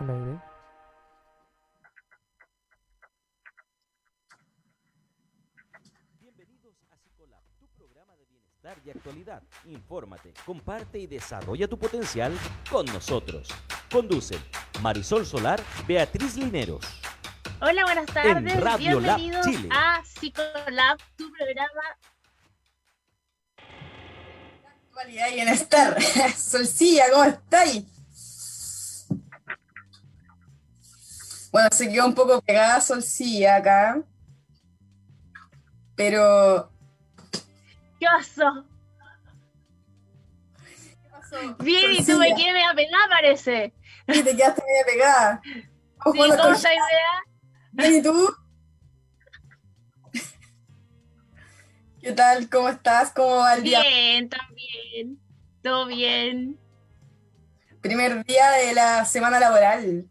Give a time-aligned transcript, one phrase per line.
[0.00, 0.40] al aire.
[6.20, 9.42] Bienvenidos a Psicolab, tu programa de bienestar y actualidad.
[9.66, 12.36] Infórmate, comparte y desarrolla tu potencial
[12.70, 13.48] con nosotros.
[13.90, 14.40] Conducen
[14.82, 16.84] Marisol Solar, Beatriz Lineros.
[17.60, 18.60] Hola, buenas tardes.
[18.60, 19.68] Radio Lab Bienvenidos Chile.
[19.72, 21.82] a Psicolab, tu programa.
[24.88, 26.02] Actualidad y bienestar.
[26.36, 27.95] Solcilla, ¿cómo estáis?
[31.56, 34.02] Bueno, se quedó un poco pegada Solcilla acá.
[35.94, 36.70] Pero.
[37.98, 38.66] ¿Qué pasó?
[41.02, 41.56] ¿Qué pasó?
[41.60, 43.72] Bien, y tú me quedé media pegada, parece.
[44.06, 45.40] sí, te quedaste media pegada.
[45.42, 45.62] Sí,
[45.98, 47.24] ¿cómo esa idea?
[47.72, 48.36] Bien, ¿y tú?
[52.02, 52.50] ¿Qué tal?
[52.50, 53.12] ¿Cómo estás?
[53.12, 53.80] ¿Cómo va el día?
[53.80, 55.18] Bien, también.
[55.62, 56.60] Todo bien.
[57.80, 60.06] Primer día de la semana laboral.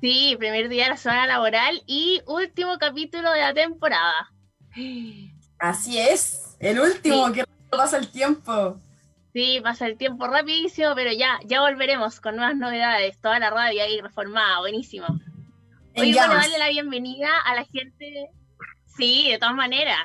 [0.00, 4.30] Sí, primer día de la semana laboral y último capítulo de la temporada.
[5.58, 6.56] Así es.
[6.60, 7.32] El último, Sí.
[7.34, 8.78] que pasa el tiempo.
[9.32, 13.18] Sí, pasa el tiempo rapidísimo, pero ya, ya volveremos con nuevas novedades.
[13.20, 15.06] Toda la radio ahí reformada, buenísimo.
[15.94, 18.28] En Oye, bueno, darle la bienvenida a la gente.
[18.96, 19.98] Sí, de todas maneras.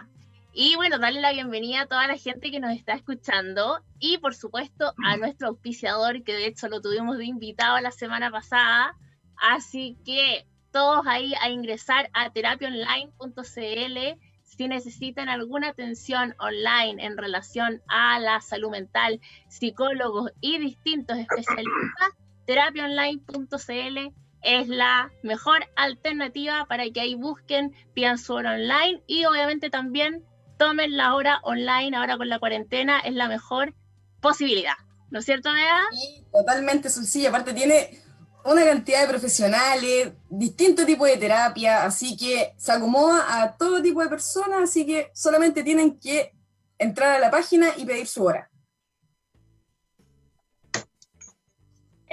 [0.53, 3.81] Y bueno, darle la bienvenida a toda la gente que nos está escuchando.
[3.99, 8.31] Y por supuesto a nuestro auspiciador, que de hecho lo tuvimos de invitado la semana
[8.31, 8.95] pasada.
[9.41, 13.97] Así que todos ahí a ingresar a terapiaonline.cl
[14.43, 19.19] si necesitan alguna atención online en relación a la salud mental,
[19.49, 22.09] psicólogos y distintos especialistas,
[22.45, 24.13] terapiaonline.cl
[24.43, 30.23] es la mejor alternativa para que ahí busquen, pidan su hora online y obviamente también
[30.57, 33.73] tomen la hora online ahora con la cuarentena, es la mejor
[34.19, 34.75] posibilidad.
[35.09, 35.81] ¿No es cierto, Bea?
[35.91, 37.29] Sí, totalmente sencilla.
[37.29, 37.99] Aparte tiene
[38.45, 44.01] una cantidad de profesionales, distintos tipos de terapia, así que se acomoda a todo tipo
[44.01, 46.33] de personas, así que solamente tienen que
[46.77, 48.49] entrar a la página y pedir su hora.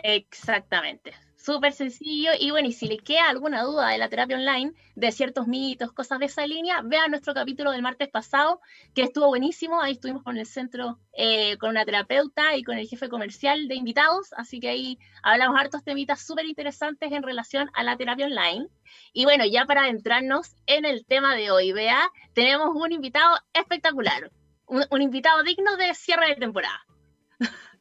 [0.03, 1.13] Exactamente.
[1.49, 2.33] Súper sencillo.
[2.39, 5.95] Y bueno, y si le queda alguna duda de la terapia online, de ciertos mitos,
[5.95, 8.61] cosas de esa línea, vean nuestro capítulo del martes pasado,
[8.95, 9.81] que estuvo buenísimo.
[9.81, 13.77] Ahí estuvimos con el centro, eh, con una terapeuta y con el jefe comercial de
[13.77, 14.35] invitados.
[14.37, 18.69] Así que ahí hablamos hartos temitas súper interesantes en relación a la terapia online.
[19.15, 24.31] Y bueno, ya para adentrarnos en el tema de hoy, vea, tenemos un invitado espectacular.
[24.67, 26.85] Un, un invitado digno de cierre de temporada.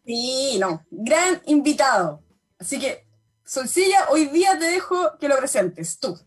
[0.05, 2.23] Sí, no, gran invitado.
[2.59, 3.06] Así que,
[3.47, 6.19] Solcilla, hoy día te dejo que lo presentes, tú.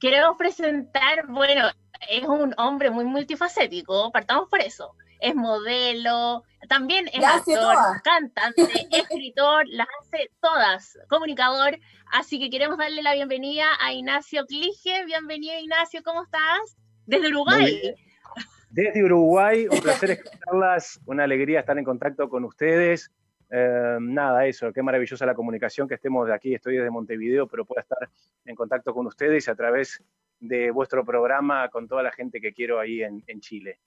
[0.00, 1.68] Queremos presentar, bueno,
[2.08, 4.96] es un hombre muy multifacético, partamos por eso.
[5.20, 11.78] Es modelo, también es actor, cantante, escritor, las hace todas, comunicador.
[12.10, 15.04] Así que queremos darle la bienvenida a Ignacio Clige.
[15.04, 16.78] Bienvenido, Ignacio, ¿cómo estás?
[17.04, 17.94] Desde Uruguay.
[18.70, 23.10] Desde Uruguay, un placer escucharlas, una alegría estar en contacto con ustedes.
[23.54, 27.66] Eh, nada, eso, qué maravillosa la comunicación, que estemos de aquí, estoy desde Montevideo, pero
[27.66, 28.08] puedo estar
[28.46, 30.02] en contacto con ustedes a través
[30.40, 33.78] de vuestro programa con toda la gente que quiero ahí en, en Chile.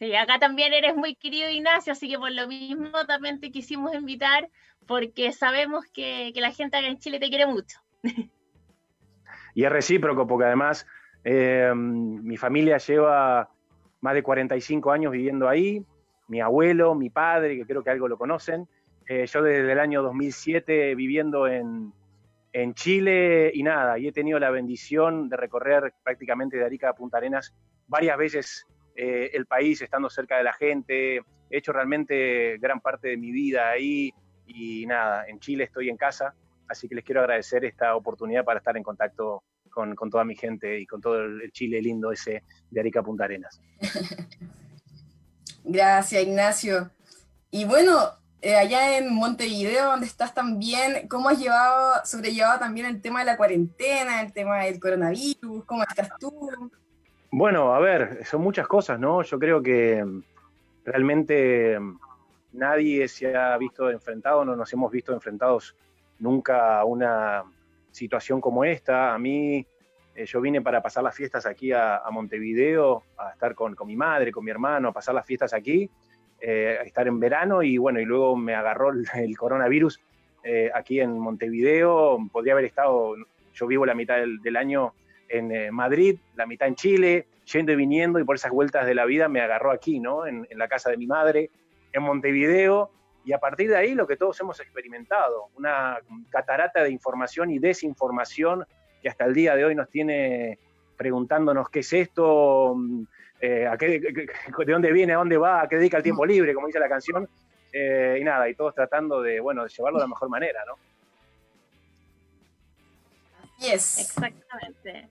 [0.00, 3.94] Sí, acá también eres muy querido, Ignacio, así que por lo mismo también te quisimos
[3.94, 4.50] invitar,
[4.88, 7.78] porque sabemos que, que la gente acá en Chile te quiere mucho.
[9.54, 10.86] Y es recíproco, porque además
[11.24, 13.50] eh, mi familia lleva
[14.00, 15.84] más de 45 años viviendo ahí,
[16.28, 18.68] mi abuelo, mi padre, que creo que algo lo conocen,
[19.08, 21.92] eh, yo desde el año 2007 viviendo en,
[22.52, 26.94] en Chile y nada, y he tenido la bendición de recorrer prácticamente de Arica a
[26.94, 27.54] Punta Arenas
[27.88, 33.08] varias veces eh, el país, estando cerca de la gente, he hecho realmente gran parte
[33.08, 34.12] de mi vida ahí
[34.46, 36.34] y nada, en Chile estoy en casa,
[36.68, 40.36] así que les quiero agradecer esta oportunidad para estar en contacto con, con toda mi
[40.36, 43.60] gente y con todo el, Chile lindo ese de Arica a Punta Arenas.
[45.64, 46.90] Gracias, Ignacio.
[47.50, 47.98] Y bueno,
[48.40, 53.26] eh, allá en Montevideo, donde estás también, ¿cómo has llevado, sobrellevado también el tema de
[53.26, 55.64] la cuarentena, el tema del coronavirus?
[55.64, 56.50] ¿Cómo estás tú?
[57.30, 59.22] Bueno, a ver, son muchas cosas, ¿no?
[59.22, 60.22] Yo creo que mm,
[60.84, 61.98] realmente mm,
[62.52, 65.76] nadie se ha visto enfrentado, no nos hemos visto enfrentados
[66.18, 67.44] nunca a una
[67.92, 69.14] situación como esta.
[69.14, 69.66] A mí,
[70.14, 74.30] eh, yo vine para pasar las fiestas aquí a, Montevideo, a estar con, mi madre,
[74.32, 75.88] con mi hermano, a pasar las fiestas aquí,
[76.44, 80.00] eh, a estar en verano y bueno, y luego me agarró el, coronavirus
[80.42, 82.18] eh, aquí en Montevideo.
[82.32, 83.14] Podría haber estado,
[83.54, 84.92] yo vivo la mitad del, año
[85.28, 88.94] en eh, Madrid, la mitad en Chile, yendo y viniendo, y por esas vueltas de
[88.94, 90.26] la vida me agarró aquí, ¿no?
[90.26, 91.50] En, la casa de mi madre,
[91.92, 92.90] en Montevideo,
[93.24, 95.98] y a partir de ahí lo que todos hemos experimentado, una
[96.28, 98.66] catarata de información y desinformación
[99.02, 100.58] que hasta el día de hoy nos tiene
[100.96, 102.76] preguntándonos qué es esto,
[103.40, 106.78] eh, de dónde viene, a dónde va, a qué dedica el tiempo libre, como dice
[106.78, 107.28] la canción,
[107.72, 110.74] eh, y nada, y todos tratando de, bueno, de llevarlo de la mejor manera, ¿no?
[113.58, 113.98] Así es.
[113.98, 115.08] Exactamente.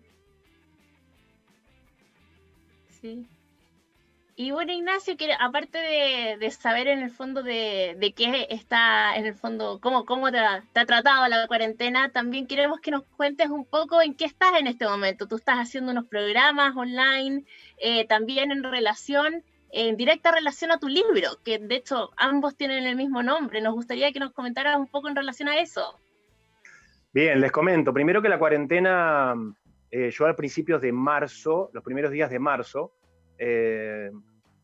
[3.01, 3.27] Sí.
[4.35, 9.35] Y bueno, Ignacio, que aparte de, saber en el fondo de, qué está, en el
[9.35, 14.01] fondo, cómo, cómo te, ha, tratado la cuarentena, también queremos que nos cuentes un poco
[14.01, 15.27] en qué estás en este momento.
[15.27, 17.43] Tú estás haciendo unos programas online,
[17.77, 22.85] eh, también en relación, en directa relación a tu libro, que de hecho ambos tienen
[22.85, 23.61] el mismo nombre.
[23.61, 25.99] Nos gustaría que nos comentaras un poco en relación a eso.
[27.13, 27.93] Bien, les comento.
[27.93, 29.35] Primero que la cuarentena,
[29.91, 32.93] eh, yo al principios de marzo, los primeros días de marzo,
[33.43, 34.11] eh,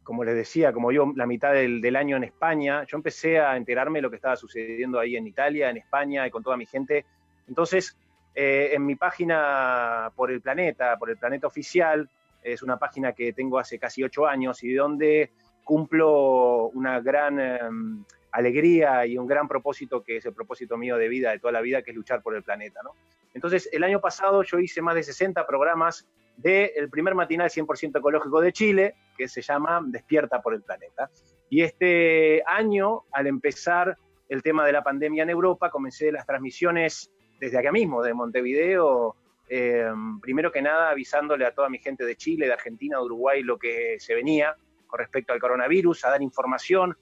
[0.04, 3.98] como les decía, como yo la mitad del, año en España, yo empecé a enterarme
[3.98, 7.04] de lo que estaba sucediendo ahí en Italia, en España y con toda mi gente.
[7.48, 7.98] Entonces,
[8.36, 12.08] eh, en mi página por el planeta, por el planeta oficial,
[12.44, 15.32] es una página que tengo hace casi ocho años y de donde
[15.64, 18.06] cumplo una gran em,
[18.38, 21.62] alegría y un gran propósito que es el propósito mío de vida, de toda la
[21.62, 22.82] vida, que es luchar por el planeta.
[22.84, 22.92] ¿no?
[23.34, 28.40] Entonces, el año pasado yo hice más de 60 programas del primer matinal 100% ecológico
[28.42, 31.10] de Chile, que se llama Despierta por el Planeta.
[31.50, 33.98] Y este año, al empezar
[34.30, 39.16] el tema de la pandemia en Europa, comencé las transmisiones desde acá mismo, de Montevideo,
[39.50, 39.90] eh,
[40.22, 43.58] primero que nada avisándole a toda mi gente de Chile, de Argentina, de Uruguay, lo
[43.58, 46.96] que se venía con respecto al coronavirus, a dar información.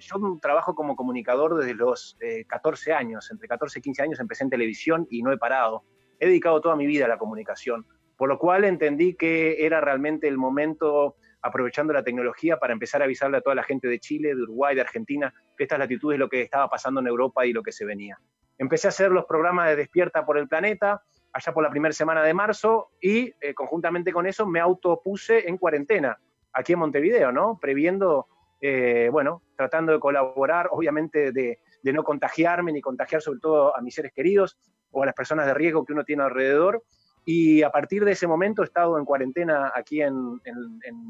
[0.00, 4.44] Yo trabajo como comunicador desde los 14 eh, años, entre 14 y 15 años empecé
[4.44, 5.84] en televisión y no he parado.
[6.18, 7.86] He dedicado toda mi vida a la comunicación
[8.18, 13.04] por lo cual entendí que era realmente el momento, aprovechando la tecnología, para empezar a
[13.04, 16.28] avisarle a toda la gente de Chile, de Uruguay, de Argentina, que estas latitudes lo
[16.28, 18.18] que estaba pasando en Europa y lo que se venía.
[18.58, 21.00] Empecé a hacer los programas de Despierta por el Planeta,
[21.32, 25.56] allá por la primera semana de marzo, y eh, conjuntamente con eso me autopuse en
[25.56, 26.18] cuarentena,
[26.52, 27.60] aquí en Montevideo, ¿no?
[27.60, 28.26] Previendo,
[28.60, 33.94] eh, bueno, tratando de colaborar, obviamente de, no contagiarme ni contagiar sobre todo a mis
[33.94, 34.58] seres queridos
[34.90, 36.82] o a las personas de riesgo que uno tiene alrededor,
[37.24, 40.40] y a partir de ese momento he estado en cuarentena aquí en,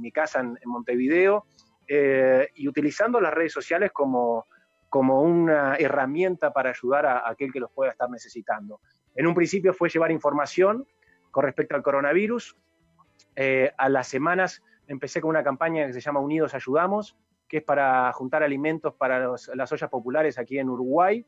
[0.01, 1.47] mi casa en, Montevideo
[1.87, 4.47] eh, y utilizando las redes sociales como,
[4.89, 8.81] como una herramienta para ayudar a, aquel que los pueda estar necesitando.
[9.15, 10.87] En un principio fue llevar información
[11.31, 12.57] con respecto al coronavirus.
[13.37, 17.17] Eh, a las semanas empecé con una campaña que se llama Unidos Ayudamos,
[17.49, 21.25] que es para juntar alimentos para las ollas populares aquí en Uruguay.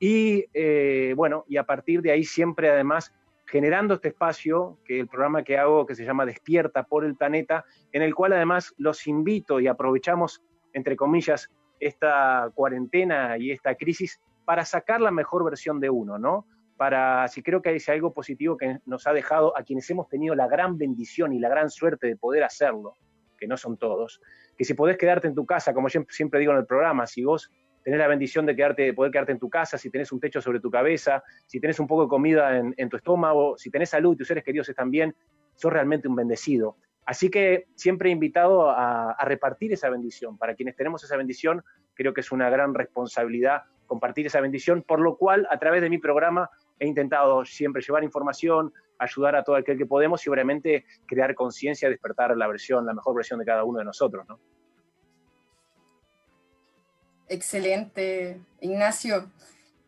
[0.00, 3.12] Y eh, bueno, y a partir de ahí siempre además
[3.48, 7.64] generando este espacio, que el programa que hago, que se llama Despierta por el Planeta,
[7.92, 10.42] en el cual además los invito y aprovechamos,
[10.74, 16.46] entre comillas, esta cuarentena y esta crisis para sacar la mejor versión de uno, ¿no?
[16.76, 20.34] Para, si creo que hay algo positivo que nos ha dejado a quienes hemos tenido
[20.34, 22.94] la gran bendición y la gran suerte de poder hacerlo,
[23.38, 24.20] que no son todos,
[24.56, 27.50] que si podés quedarte en tu casa, como siempre digo en el programa, si vos
[27.88, 30.42] tener la bendición de, quedarte, de poder quedarte en tu casa, si tenés un techo
[30.42, 34.12] sobre tu cabeza, si tenés un poco de comida en, tu estómago, si tenés salud
[34.12, 35.14] y tus seres queridos están bien,
[35.54, 36.76] sos realmente un bendecido.
[37.06, 40.36] Así que siempre he invitado a, repartir esa bendición.
[40.36, 41.64] Para quienes tenemos esa bendición,
[41.94, 45.88] creo que es una gran responsabilidad compartir esa bendición, por lo cual a través de
[45.88, 50.84] mi programa he intentado siempre llevar información, ayudar a todo aquel que podemos y obviamente
[51.06, 54.26] crear conciencia, despertar la versión, la mejor versión de cada uno de nosotros.
[54.28, 54.38] ¿no?
[57.28, 59.30] Excelente, Ignacio.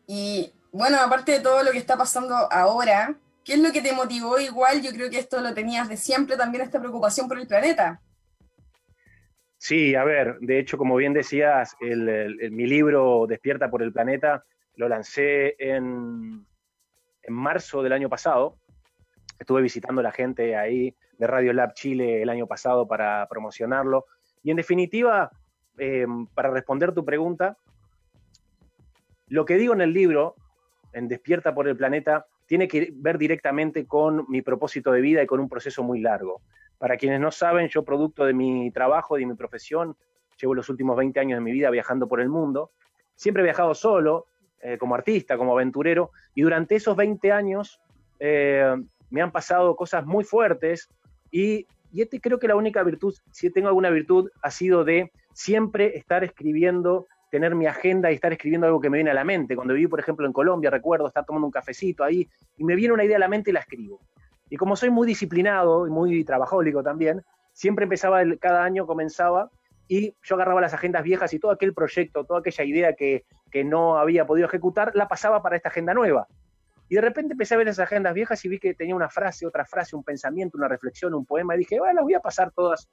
[0.07, 3.93] Y bueno, aparte de todo lo que está pasando ahora, ¿qué es lo que te
[3.93, 4.81] motivó igual?
[4.81, 8.01] Yo creo que esto lo tenías de siempre también, esta preocupación por el planeta.
[9.57, 14.43] Sí, a ver, de hecho, como bien decías, mi libro Despierta por el Planeta
[14.75, 16.47] lo lancé en,
[17.21, 18.57] en marzo del año pasado.
[19.41, 24.05] Estuve visitando a la gente ahí de Radio Lab Chile el año pasado para promocionarlo.
[24.43, 25.31] Y en definitiva,
[25.79, 26.05] eh,
[26.35, 27.57] para responder tu pregunta,
[29.29, 30.35] lo que digo en el libro,
[30.93, 35.25] en Despierta por el Planeta, tiene que ver directamente con mi propósito de vida y
[35.25, 36.41] con un proceso muy largo.
[36.77, 39.97] Para quienes no saben, yo producto de mi trabajo, de mi profesión,
[40.39, 42.73] llevo los últimos 20 años de mi vida viajando por el mundo.
[43.15, 44.27] Siempre he viajado solo,
[44.59, 47.81] eh, como artista, como aventurero, y durante esos 20 años
[48.19, 48.75] eh,
[49.11, 50.89] me han pasado cosas muy fuertes
[51.29, 55.11] y, y este creo que la única virtud, si tengo alguna virtud, ha sido de
[55.33, 59.23] siempre estar escribiendo, tener mi agenda y estar escribiendo algo que me viene a la
[59.23, 59.55] mente.
[59.55, 62.27] Cuando viví, por ejemplo, en Colombia, recuerdo estar tomando un cafecito ahí
[62.57, 63.99] y me viene una idea a la mente y la escribo.
[64.49, 67.21] Y como soy muy disciplinado y muy trabajólico también,
[67.53, 69.49] siempre empezaba, el, cada año comenzaba
[69.87, 73.63] y yo agarraba las agendas viejas y todo aquel proyecto, toda aquella idea que, que
[73.63, 76.27] no había podido ejecutar, la pasaba para esta agenda nueva.
[76.91, 79.47] Y de repente empecé a ver esas agendas viejas y vi que tenía una frase,
[79.47, 82.51] otra frase, un pensamiento, una reflexión, un poema, y dije, bueno, las voy a pasar
[82.51, 82.89] todas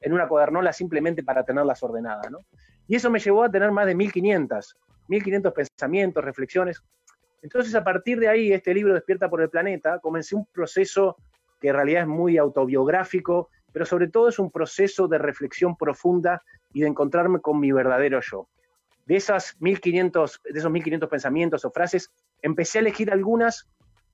[0.00, 2.38] en una cuadernola simplemente para tenerlas ordenadas, ¿no?
[2.86, 4.76] Y eso me llevó a tener más de 1500,
[5.08, 6.80] 1500 pensamientos, reflexiones.
[7.42, 11.16] Entonces, a partir de ahí, este libro Despierta por el Planeta, comencé un proceso
[11.60, 16.40] que en realidad es muy autobiográfico, pero sobre todo es un proceso de reflexión profunda
[16.72, 18.46] y de encontrarme con mi verdadero yo.
[19.10, 22.12] De, esas 1500, de esos 1500 pensamientos o frases,
[22.42, 23.68] empecé a elegir algunas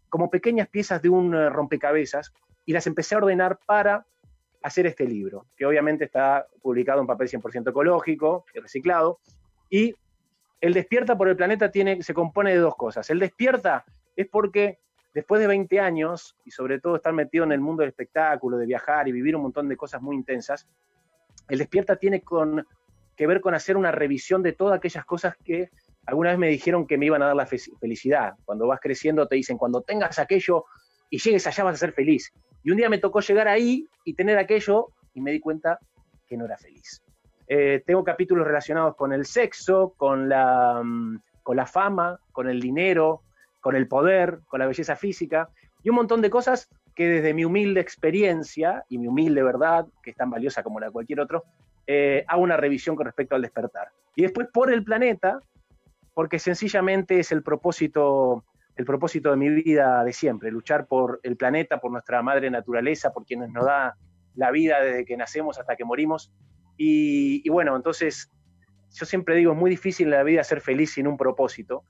[0.09, 2.33] como pequeñas piezas de un eh, rompecabezas
[2.65, 4.07] y las empecé a ordenar para
[4.63, 9.21] hacer este libro, que obviamente está publicado en papel 100% ecológico y reciclado.
[9.69, 9.95] Y
[10.63, 13.11] el Despierta por el Planeta tiene, se compone de dos cosas.
[13.11, 13.85] El Despierta
[14.17, 14.79] es porque
[15.13, 18.65] después de 20 años, y sobre todo estar metido en el mundo del espectáculo, de
[18.65, 20.67] viajar y vivir un montón de cosas muy intensas,
[21.51, 22.67] el Despierta tiene con,
[23.17, 25.71] que ver con hacer una revisión de todas aquellas cosas que
[26.07, 28.35] alguna vez me dijeron que me iban a dar la felicidad.
[28.45, 30.65] Cuando vas creciendo te dicen, cuando tengas aquello
[31.11, 32.33] y llegues allá vas a ser feliz.
[32.63, 35.79] Y un día me tocó llegar ahí y tener aquello y me di cuenta
[36.29, 37.03] que no era feliz.
[37.49, 42.61] Eh, tengo capítulos relacionados con el sexo, con la, mm, con la fama, con el
[42.61, 43.23] dinero,
[43.61, 45.49] con el poder, con la belleza física
[45.83, 50.11] y un montón de cosas que desde mi humilde experiencia y mi humilde verdad, que
[50.11, 51.45] es tan valiosa como la de cualquier otro,
[51.87, 53.89] eh, hago una revisión con respecto al despertar.
[54.15, 55.41] Y después por el planeta,
[56.15, 58.45] porque sencillamente es el propósito,
[58.77, 63.13] el propósito de mi vida de siempre, luchar por el planeta, por nuestra madre naturaleza,
[63.13, 63.97] por quienes nos da
[64.35, 66.33] la vida desde que nacemos hasta que morimos.
[66.79, 68.31] Y, bueno, entonces
[68.91, 71.85] yo siempre digo, es muy difícil en la vida ser feliz sin un propósito.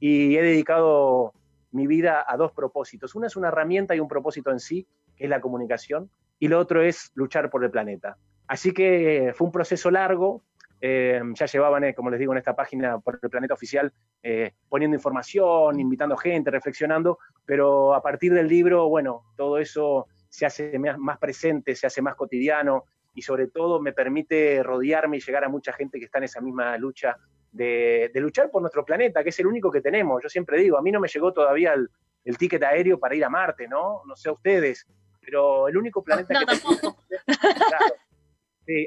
[0.00, 1.32] Y he dedicado
[1.70, 3.14] mi vida a dos propósitos.
[3.14, 4.86] Una es una herramienta y un propósito en sí,
[5.16, 8.16] que es la comunicación, y lo otro es luchar por el planeta.
[8.46, 10.42] Así que fue un proceso largo,
[10.80, 13.90] eh, ya llevaban, eh, como les digo, en esta página por el planeta oficial,
[14.22, 20.44] eh, poniendo información, invitando gente, reflexionando, pero a partir del libro, bueno, todo eso se
[20.44, 22.84] hace más presente, se hace más cotidiano
[23.14, 26.42] y sobre todo me permite rodearme y llegar a mucha gente que está en esa
[26.42, 27.16] misma lucha
[27.50, 30.22] de, luchar por nuestro planeta, que es el único que tenemos.
[30.22, 31.88] Yo siempre digo, a mí no me llegó todavía el,
[32.24, 34.02] el ticket aéreo para ir a Marte, ¿no?
[34.06, 34.86] No sé a ustedes,
[35.20, 36.98] pero el único planeta que tampoco.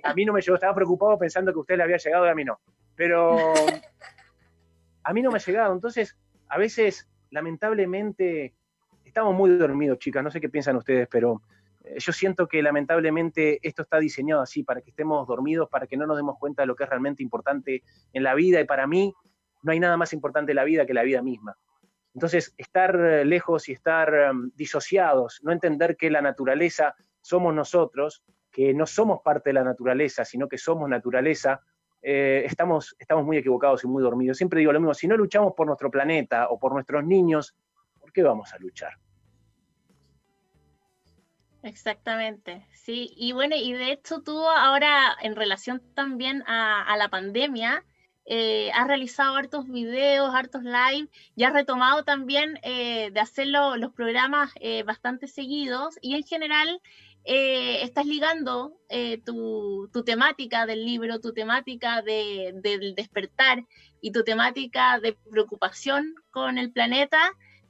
[0.04, 2.30] A mí no me llegó, estaba preocupado pensando que a usted le había llegado y
[2.30, 2.60] a mí no.
[2.96, 3.54] Pero
[5.04, 5.74] a mí no me ha llegado.
[5.74, 6.18] Entonces,
[6.50, 8.54] a veces, lamentablemente,
[9.06, 10.24] estamos muy dormidos, chicas.
[10.24, 11.42] No sé qué piensan ustedes, pero
[11.84, 15.98] eh, yo siento que lamentablemente esto está diseñado así, para que estemos dormidos, para que
[15.98, 18.60] no nos demos cuenta de lo que es realmente importante en la vida.
[18.60, 19.14] Y para mí,
[19.64, 21.58] no hay nada más importante en la vida que la vida misma.
[22.14, 28.24] Entonces, estar eh, lejos y estar em, disociados, no entender que la naturaleza somos nosotros,
[28.58, 31.62] que no somos parte de la naturaleza, sino que somos naturaleza,
[32.02, 34.36] eh, estamos, estamos muy equivocados y muy dormidos.
[34.36, 37.54] Siempre digo lo mismo, si no luchamos por nuestro planeta o por nuestros niños,
[38.00, 38.94] ¿por qué vamos a luchar?
[41.62, 43.14] Exactamente, sí.
[43.16, 47.86] Y bueno, y de hecho tú ahora en relación también a, la pandemia,
[48.26, 53.94] eh, has realizado hartos videos, hartos live, y has retomado también eh, de hacer los
[53.94, 54.52] programas
[54.84, 56.82] bastante seguidos y en general
[57.30, 63.66] eh, estás ligando eh, tu, temática del libro, tu temática del despertar
[64.00, 67.20] y tu temática de preocupación con el planeta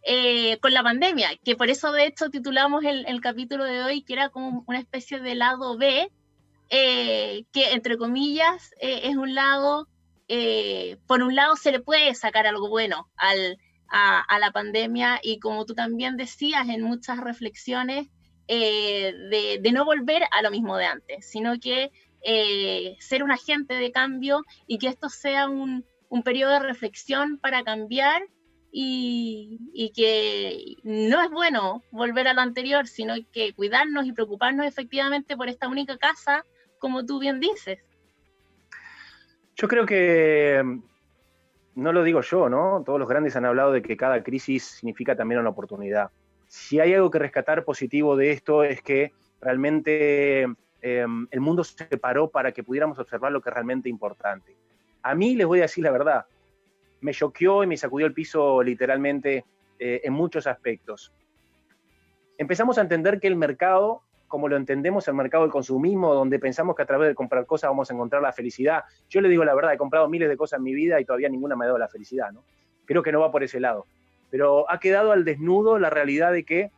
[0.04, 4.14] eh, con la pandemia, que por eso de hecho titulamos el, capítulo de hoy, que
[4.14, 6.12] era como una especie de lado B,
[6.70, 9.88] que entre comillas es un lado,
[11.08, 15.74] por un lado se le puede sacar algo bueno a la pandemia y como tú
[15.74, 18.08] también decías en muchas reflexiones,
[18.48, 21.92] eh, de, no volver a lo mismo de antes, sino que
[22.24, 25.86] eh, ser un agente de cambio y que esto sea un,
[26.24, 28.24] periodo de reflexión para cambiar
[28.72, 35.36] y, que no es bueno volver a lo anterior, sino que cuidarnos y preocuparnos efectivamente
[35.36, 36.46] por esta única casa,
[36.80, 37.80] como tú bien dices.
[39.56, 40.64] Yo creo que
[41.76, 42.84] no lo digo yo, ¿no?
[42.86, 46.12] Todos los grandes han hablado de que cada crisis significa también una oportunidad
[46.48, 50.44] si hay algo que rescatar positivo de esto es que realmente
[50.82, 54.56] em, el mundo se paró para que pudiéramos observar lo que es realmente importante.
[55.04, 56.26] A mí les voy a decir la verdad,
[57.02, 59.46] me choqueó y me sacudió el piso literalmente
[59.78, 61.14] eh, en muchos aspectos.
[62.38, 66.76] Empezamos a entender que el mercado, como lo entendemos, el mercado del consumismo, donde pensamos
[66.76, 68.84] que a través de comprar cosas vamos a encontrar la felicidad.
[69.10, 71.30] Yo le digo la verdad, he comprado miles de cosas en mi vida y todavía
[71.30, 72.44] ninguna me ha dado la felicidad, ¿no?
[72.86, 73.86] Creo que no va por ese lado
[74.30, 76.72] pero ha quedado al desnudo la realidad de que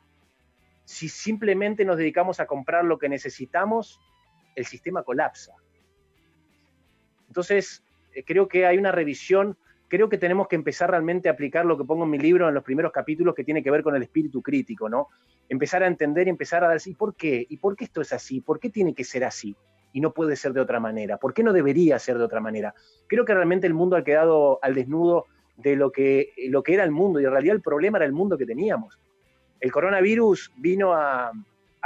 [0.86, 4.00] si simplemente nos dedicamos a comprar lo que necesitamos,
[4.56, 5.54] el sistema colapsa.
[7.28, 9.56] Entonces, eh, creo que hay una revisión,
[9.88, 12.56] creo que tenemos que empezar realmente a aplicar lo que pongo en mi libro en
[12.56, 15.10] los primeros capítulos que tiene que ver con el espíritu crítico, ¿no?
[15.48, 17.46] Empezar a entender y empezar a decir, ¿por qué?
[17.48, 18.42] ¿Y por qué esto es así?
[18.42, 19.56] ¿Por qué tiene que ser así?
[19.94, 21.18] Y no puede ser de otra manera.
[21.18, 22.74] ¿Por qué no debería ser de otra manera?
[23.08, 25.26] Creo que realmente el mundo ha quedado al desnudo
[25.62, 28.14] de lo que, lo que era el mundo y en realidad el problema era el
[28.14, 28.98] mundo que teníamos.
[29.60, 31.32] El coronavirus vino a,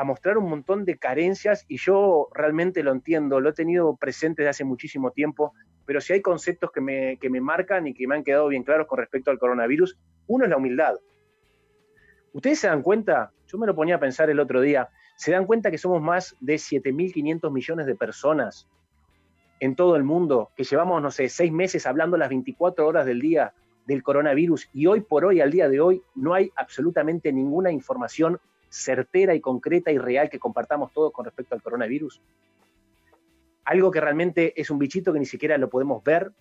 [0.05, 4.49] mostrar un montón de carencias y yo realmente lo entiendo, lo he tenido presente desde
[4.49, 5.53] hace muchísimo tiempo,
[5.85, 8.63] pero si hay conceptos que me, que me marcan y que me han quedado bien
[8.63, 10.95] claros con respecto al coronavirus, uno es la humildad.
[12.31, 15.45] Ustedes se dan cuenta, yo me lo ponía a pensar el otro día, se dan
[15.45, 18.67] cuenta que somos más de 7.500 millones de personas
[19.59, 23.21] en todo el mundo, que llevamos, no sé, seis meses hablando las 24 horas del
[23.21, 23.53] día
[23.85, 28.39] del coronavirus y hoy por hoy, al día de hoy, no hay absolutamente ninguna información
[28.73, 32.21] certera y concreta y real que compartamos todos con respecto al coronavirus?
[33.65, 36.31] Algo que realmente es un bichito que ni siquiera lo podemos ver.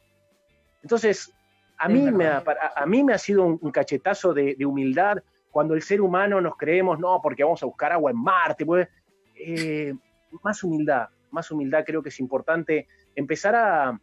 [0.83, 1.33] Entonces,
[1.79, 2.43] a mí, me ha,
[2.75, 5.19] a, mí me ha sido un, cachetazo de, humildad
[5.51, 8.65] cuando el ser humano nos creemos, no, porque vamos a buscar agua en Marte.
[8.65, 8.89] Pues,
[9.35, 9.95] eh,
[10.43, 14.01] más humildad, más humildad creo que es importante empezar a,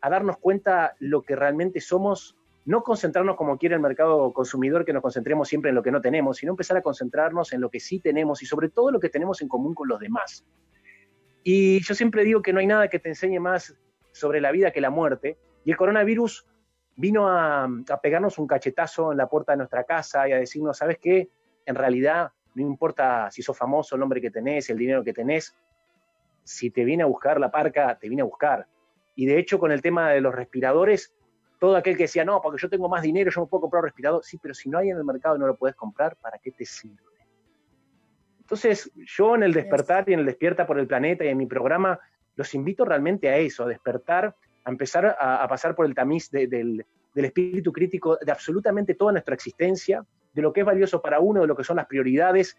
[0.00, 2.35] a darnos cuenta lo que realmente somos
[2.66, 6.00] no concentrarnos como quiere el mercado consumidor, que nos concentremos siempre en lo que no
[6.00, 9.08] tenemos, sino empezar a concentrarnos en lo que sí tenemos y sobre todo lo que
[9.08, 10.44] tenemos en común con los demás.
[11.44, 13.76] Y yo siempre digo que no hay nada que te enseñe más
[14.10, 16.44] sobre la vida que la muerte, y el coronavirus
[16.96, 17.68] vino a,
[18.02, 21.28] pegarnos un cachetazo en la puerta de nuestra casa y a decirnos, ¿sabes qué?
[21.66, 25.54] En realidad, no importa si sos famoso, el nombre que tenés, el dinero que tenés,
[26.42, 28.66] si te viene a buscar la parca, te viene a buscar.
[29.14, 31.14] Y de hecho, con el tema de los respiradores,
[31.58, 34.22] todo aquel que decía, no, porque yo tengo más dinero, yo me puedo comprar un.
[34.22, 36.52] Sí, pero si no hay en el mercado y no lo puedes comprar, ¿para qué
[36.52, 37.02] te sirve?
[38.40, 41.46] Entonces, yo en el despertar y en el despierta por el planeta y en mi
[41.46, 41.98] programa,
[42.36, 46.84] los invito realmente a eso, a despertar, a empezar a, pasar por el tamiz del,
[47.14, 51.40] del espíritu crítico de absolutamente toda nuestra existencia, de lo que es valioso para uno,
[51.40, 52.56] de lo que son las prioridades,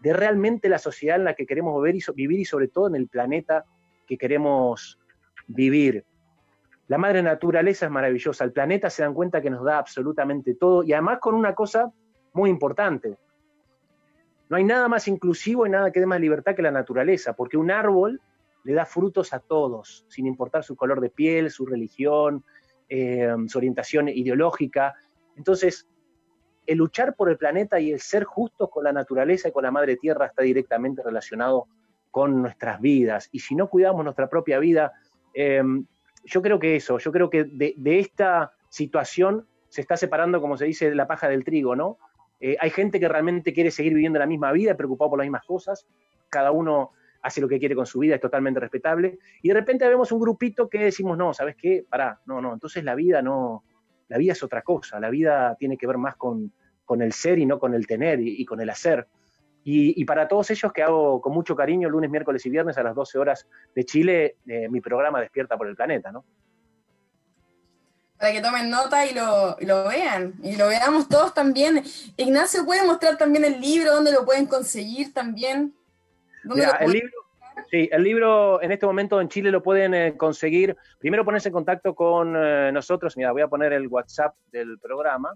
[0.00, 1.80] de realmente la sociedad en la que queremos
[2.14, 3.64] vivir y sobre todo en el planeta
[4.06, 4.98] que queremos
[5.46, 6.04] vivir.
[6.90, 10.82] La madre naturaleza es maravillosa, el planeta se dan cuenta que nos da absolutamente todo
[10.82, 11.92] y además con una cosa
[12.32, 13.16] muy importante.
[14.48, 17.56] No hay nada más inclusivo y nada que dé más libertad que la naturaleza, porque
[17.56, 18.20] un árbol
[18.64, 22.42] le da frutos a todos, sin importar su color de piel, su religión,
[22.88, 24.96] eh, su orientación ideológica.
[25.36, 25.86] Entonces,
[26.66, 29.70] el luchar por el planeta y el ser justos con la naturaleza y con la
[29.70, 31.68] madre tierra está directamente relacionado
[32.10, 33.28] con nuestras vidas.
[33.30, 34.92] Y si no cuidamos nuestra propia vida,
[35.32, 35.62] eh,
[36.24, 40.64] yo creo que eso, yo creo que de, esta situación se está separando, como se
[40.64, 41.98] dice, la paja del trigo, ¿no?
[42.40, 45.44] Eh, hay gente que realmente quiere seguir viviendo la misma vida, preocupado por las mismas
[45.44, 45.86] cosas,
[46.28, 49.86] cada uno hace lo que quiere con su vida, es totalmente respetable, y de repente
[49.86, 51.84] vemos un grupito que decimos, no, ¿sabes qué?
[51.88, 53.64] Pará, no, no, entonces la vida no,
[54.08, 56.52] la vida es otra cosa, la vida tiene que ver más con,
[57.00, 59.06] el ser y no con el tener y con el hacer.
[59.62, 62.94] Y, para todos ellos que hago con mucho cariño lunes, miércoles y viernes a las
[62.94, 66.24] 12 horas de Chile, eh, mi programa Despierta por el Planeta, ¿no?
[68.18, 69.56] Para que tomen nota y lo,
[69.88, 71.82] vean, y lo veamos todos también.
[72.16, 73.94] Ignacio, ¿puede mostrar también el libro?
[73.94, 75.74] ¿Dónde lo pueden conseguir también?
[76.44, 77.12] el libro,
[77.70, 80.76] sí, el libro en este momento en Chile lo pueden eh, conseguir.
[80.98, 83.16] Primero ponerse en contacto con eh, nosotros.
[83.16, 85.34] Mira, voy a poner el WhatsApp del programa.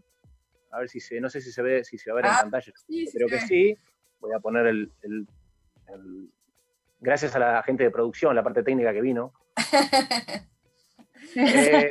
[0.71, 2.33] A ver si se, no sé si se ve, si se va a ver en
[2.33, 2.73] ah, pantalla.
[3.13, 3.79] Creo que sí
[4.25, 4.91] voy a poner el,
[7.01, 9.33] gracias a la gente de producción, la parte técnica que vino.
[11.37, 11.91] Eh,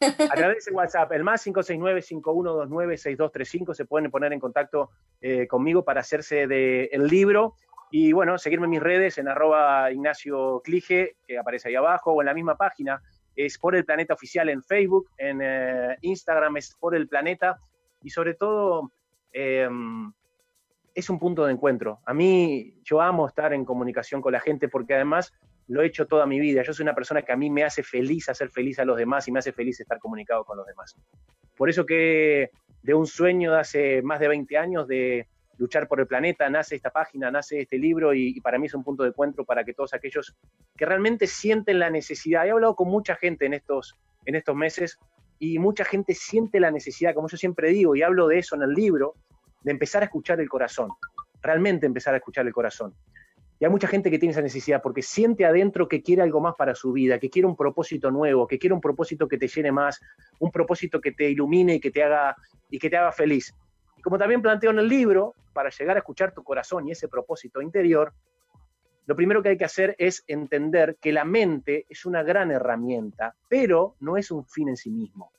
[0.00, 4.88] a través de WhatsApp, el más 569-5129-6235, se pueden poner en contacto
[5.20, 7.56] eh, conmigo para hacerse del el libro.
[7.90, 12.22] Y bueno, seguirme en mis redes en arroba Ignacio Clige, que aparece ahí abajo, o
[12.22, 13.02] en la misma página,
[13.36, 17.60] es por el planeta oficial en Facebook, en eh, Instagram es por el planeta,
[18.02, 18.92] y sobre todo
[21.00, 22.00] es un punto de encuentro.
[22.06, 25.32] A mí, yo amo estar en comunicación con la gente porque además
[25.68, 26.62] lo he hecho toda mi vida.
[26.62, 29.28] Yo soy una persona que a mí me hace feliz hacer feliz a los demás
[29.28, 30.96] y me hace feliz estar comunicado con los demás.
[31.56, 32.50] Por eso que
[32.82, 36.74] de un sueño de hace más de 20 años de luchar por el planeta, nace
[36.74, 39.74] esta página, nace este libro y, para mí es un punto de encuentro para que
[39.74, 40.34] todos aquellos
[40.76, 44.98] que realmente sienten la necesidad, he hablado con mucha gente en estos, en estos meses
[45.38, 48.62] y mucha gente siente la necesidad, como yo siempre digo, y hablo de eso en
[48.62, 49.14] el libro,
[49.62, 50.90] de empezar a escuchar el corazón,
[51.42, 52.94] realmente empezar a escuchar el corazón.
[53.58, 56.54] Y hay mucha gente que tiene esa necesidad porque siente adentro que quiere algo más
[56.54, 59.70] para su vida, que quiere un propósito nuevo, que quiere un propósito que te llene
[59.70, 60.00] más,
[60.38, 62.34] un propósito que te ilumine y que te haga,
[62.70, 63.54] y que te haga feliz.
[63.98, 67.06] Y como también planteo en el libro, para llegar a escuchar tu corazón y ese
[67.08, 68.14] propósito interior,
[69.04, 73.34] lo primero que hay que hacer es entender que la mente es una gran herramienta,
[73.48, 75.32] pero no es un fin en sí mismo.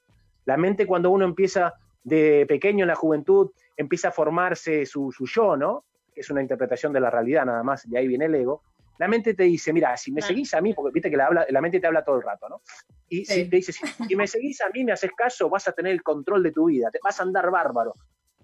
[0.45, 5.55] La mente cuando uno empieza de pequeño en la juventud, empieza a formarse su, yo,
[5.55, 5.85] ¿no?
[6.13, 8.63] Que es una interpretación de la realidad nada más, de ahí viene el ego.
[8.97, 11.45] La mente te dice, mira, si me seguís a mí, porque viste que la, habla,
[11.49, 12.61] la mente te habla todo el rato, ¿no?
[13.09, 15.91] Y si te dice, si, me seguís a mí, me haces caso, vas a tener
[15.91, 17.95] el control de tu vida, te vas a andar bárbaro.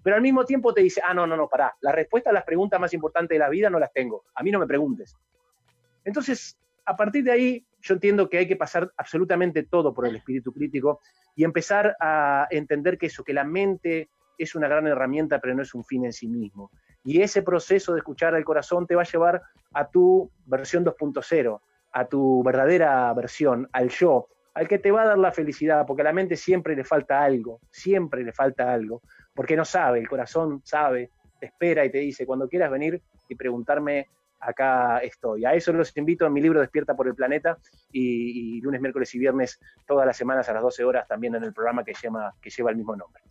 [0.02, 2.44] Pero al mismo tiempo te dice, ah, no, no, no, pará, la respuesta a las
[2.44, 5.16] preguntas más importantes de la vida no las tengo, a mí no me preguntes.
[6.04, 10.16] Entonces, a partir de ahí, yo entiendo que hay que pasar absolutamente todo por el
[10.16, 11.00] espíritu crítico
[11.34, 15.62] y empezar a entender que eso, que la mente es una gran herramienta, pero no
[15.62, 16.70] es un fin en sí mismo.
[17.04, 21.60] Y ese proceso de escuchar al corazón te va a llevar a tu versión 2.0,
[21.92, 26.02] a tu verdadera versión, al yo, al que te va a dar la felicidad, porque
[26.02, 29.02] a la mente siempre le falta algo, siempre le falta algo
[29.38, 33.36] porque no sabe, el corazón sabe, te espera y te dice, cuando quieras venir y
[33.36, 34.08] preguntarme,
[34.40, 35.44] acá estoy.
[35.44, 37.58] A eso los invito en mi libro Despierta por el Planeta
[37.92, 41.52] y, lunes, miércoles y viernes todas las semanas a las 12 horas también en el
[41.52, 43.22] programa que, llama, que lleva el mismo nombre.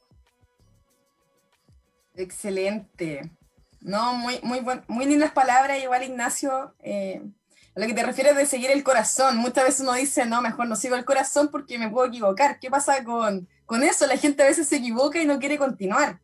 [2.15, 3.29] Excelente.
[3.81, 6.73] No, muy, muy, muy lindas palabras, igual Ignacio.
[6.79, 7.21] Eh,
[7.75, 9.37] a lo que te refieres de seguir el corazón.
[9.37, 12.59] Muchas veces uno dice, no, mejor no sigo el corazón porque me puedo equivocar.
[12.59, 16.19] ¿Qué pasa con, con eso la gente a veces se equivoca y no quiere continuar.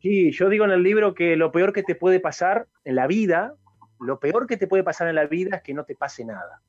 [0.00, 3.06] Sí, yo digo en el libro que lo peor que te puede pasar en la
[3.06, 3.54] vida,
[4.00, 6.62] lo peor que te puede pasar en la vida es que no te pase nada.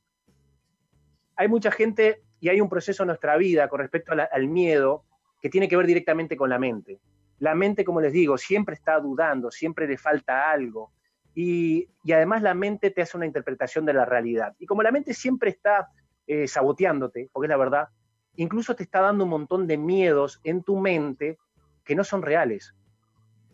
[1.36, 5.04] Hay mucha gente y hay un proceso en nuestra vida con respecto al miedo
[5.40, 7.00] que tiene que ver directamente con la mente.
[7.38, 10.92] La mente, como les digo, siempre está dudando, siempre le falta algo.
[11.34, 14.54] Y, además la mente te hace una interpretación de la realidad.
[14.58, 15.88] Y como la mente siempre está
[16.26, 17.88] eh, saboteándote, porque es la verdad,
[18.36, 21.38] incluso te está dando un montón de miedos en tu mente
[21.84, 22.74] que no son reales.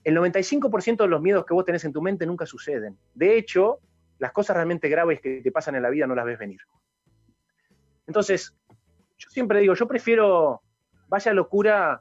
[0.06, 2.96] El 95% de los miedos que vos tenés en tu mente nunca suceden.
[3.12, 3.80] De hecho,
[4.18, 6.60] las cosas realmente graves que te pasan en la vida no las ves venir.
[8.06, 8.56] Entonces,
[9.18, 10.62] yo siempre digo, yo prefiero,
[11.08, 12.00] vaya locura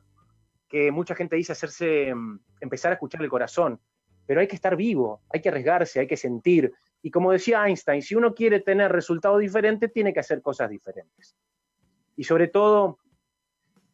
[0.69, 3.81] que mucha gente dice hacerse, mm, empezar a escuchar el corazón,
[4.27, 6.71] pero hay que estar vivo, hay que arriesgarse, hay que sentir.
[7.01, 11.35] Y como decía Einstein, si uno quiere tener resultados diferentes, tiene que hacer cosas diferentes.
[12.15, 12.99] Y sobre todo,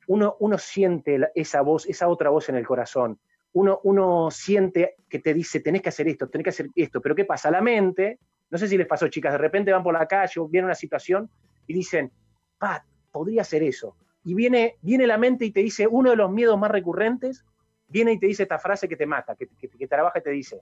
[0.08, 3.18] uno, uno siente esa voz, esa otra voz en el corazón.
[3.54, 7.02] Uno, uno siente que te dice, tenés que hacer esto, tenés que hacer esto.
[7.02, 7.52] Pero ¿qué pasa?
[7.52, 10.48] La mente, no sé si les pasó, chicas, de repente van por la calle o
[10.48, 11.30] viene una situación
[11.68, 12.12] y dicen,
[12.58, 13.96] Pat, podría hacer eso.
[14.24, 17.44] Y viene, viene la mente y te dice, uno de los miedos más recurrentes,
[17.88, 20.30] viene y te dice esta frase que te mata, que, que, que trabaja y te
[20.30, 20.62] dice,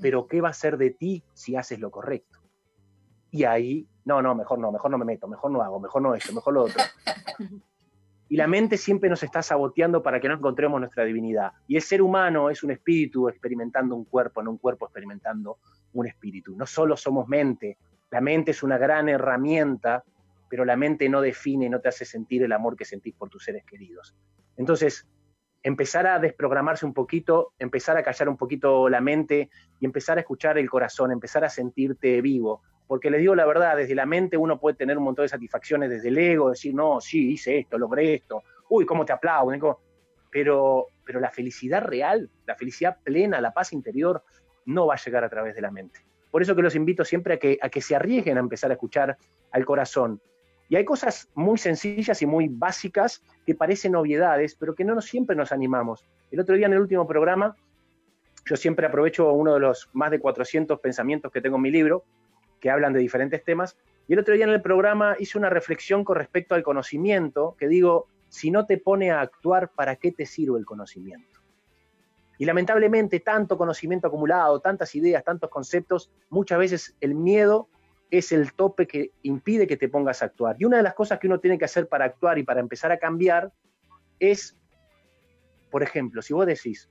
[0.00, 2.40] pero ¿qué va a ser de ti si haces lo correcto?
[3.30, 6.14] Y ahí no, no, mejor no, mejor no me meto, mejor no hago, mejor no
[6.14, 6.82] esto, mejor lo otro.
[8.32, 11.52] Y la mente siempre nos está saboteando para que no encontremos nuestra divinidad.
[11.68, 15.58] Y el ser humano es un espíritu experimentando un cuerpo, no un cuerpo experimentando
[15.92, 16.56] un espíritu.
[16.56, 17.76] No solo somos mente,
[18.10, 20.02] la mente es una gran herramienta,
[20.48, 23.44] pero la mente no define, no te hace sentir el amor que sentís por tus
[23.44, 24.16] seres queridos.
[24.56, 25.06] Entonces,
[25.62, 30.22] empezar a desprogramarse un poquito, empezar a callar un poquito la mente y empezar a
[30.22, 34.36] escuchar el corazón, empezar a sentirte vivo, porque les digo la verdad, desde la mente
[34.36, 37.78] uno puede tener un montón de satisfacciones, desde el ego, decir, no, sí, hice esto,
[37.78, 39.62] logré esto, uy, cómo te aplauden,
[40.30, 44.22] pero, pero la felicidad real, la felicidad plena, la paz interior,
[44.66, 46.04] no va a llegar a través de la mente.
[46.30, 48.74] Por eso que los invito siempre a que, a que se arriesguen a empezar a
[48.74, 49.16] escuchar
[49.52, 50.20] al corazón.
[50.68, 55.06] Y hay cosas muy sencillas y muy básicas que parecen obviedades, pero que no nos,
[55.06, 56.06] siempre nos animamos.
[56.30, 57.56] El otro día en el último programa,
[58.44, 62.04] yo siempre aprovecho uno de los más de 400 pensamientos que tengo en mi libro,
[62.62, 63.76] que hablan de diferentes temas.
[64.08, 67.66] Y el otro día en el programa hice una reflexión con respecto al conocimiento, que
[67.66, 71.40] digo, si no te pone a actuar, ¿para qué te sirve el conocimiento?
[72.38, 77.68] Y lamentablemente tanto conocimiento acumulado, tantas ideas, tantos conceptos, muchas veces el miedo
[78.10, 80.56] es el tope que impide que te pongas a actuar.
[80.58, 82.92] Y una de las cosas que uno tiene que hacer para actuar y para empezar
[82.92, 83.52] a cambiar
[84.20, 84.56] es,
[85.70, 86.88] por ejemplo, si vos decís,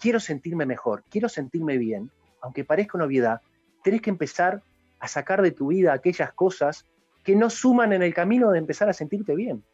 [0.00, 3.40] quiero sentirme mejor, quiero sentirme bien, aunque parezca una obviedad,
[3.82, 4.62] tenés que empezar
[5.02, 6.86] a sacar de tu vida aquellas cosas
[7.24, 9.64] que no suman en el camino de empezar a sentirte bien.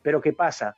[0.00, 0.74] Pero ¿qué pasa?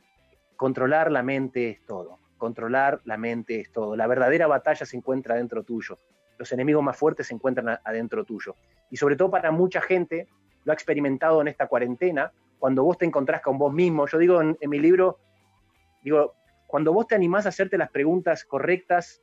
[0.57, 2.19] Controlar la mente es todo.
[2.37, 3.95] Controlar la mente es todo.
[3.95, 5.97] La verdadera batalla se encuentra dentro tuyo.
[6.39, 8.57] Los enemigos más fuertes se encuentran adentro tuyo.
[8.91, 10.27] Y sobre todo para mucha gente,
[10.65, 14.09] lo ha experimentado en esta cuarentena, cuando vos te encontrás con vos mismo.
[14.09, 15.21] Yo digo en, mi libro,
[16.03, 16.35] digo,
[16.67, 19.23] cuando vos te animás a hacerte las preguntas correctas,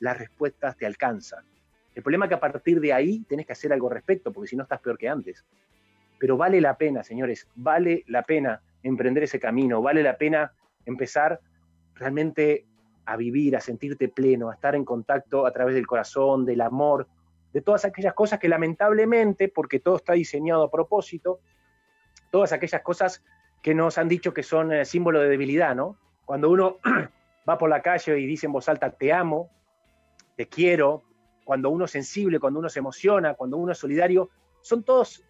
[0.00, 1.53] las respuestas te alcanzan.
[1.94, 4.48] El problema es que a partir de ahí tenés que hacer algo al respecto, porque
[4.48, 5.44] si no estás peor que antes.
[6.18, 10.52] Pero vale la pena, señores, vale la pena emprender ese camino, vale la pena
[10.84, 11.40] empezar
[11.94, 12.66] realmente
[13.06, 17.06] a vivir, a sentirte pleno, a estar en contacto a través del corazón, del amor,
[17.52, 21.40] de todas aquellas cosas que lamentablemente, porque todo está diseñado a propósito,
[22.30, 23.22] todas aquellas cosas
[23.62, 25.96] que nos han dicho que son eh, símbolo de debilidad, ¿no?
[26.24, 26.78] Cuando uno
[27.48, 29.50] va por la calle y dice en voz alta, te amo,
[30.36, 31.04] te quiero,
[31.44, 34.30] cuando uno es sensible, cuando uno se emociona, cuando uno es solidario,
[34.60, 35.22] son todos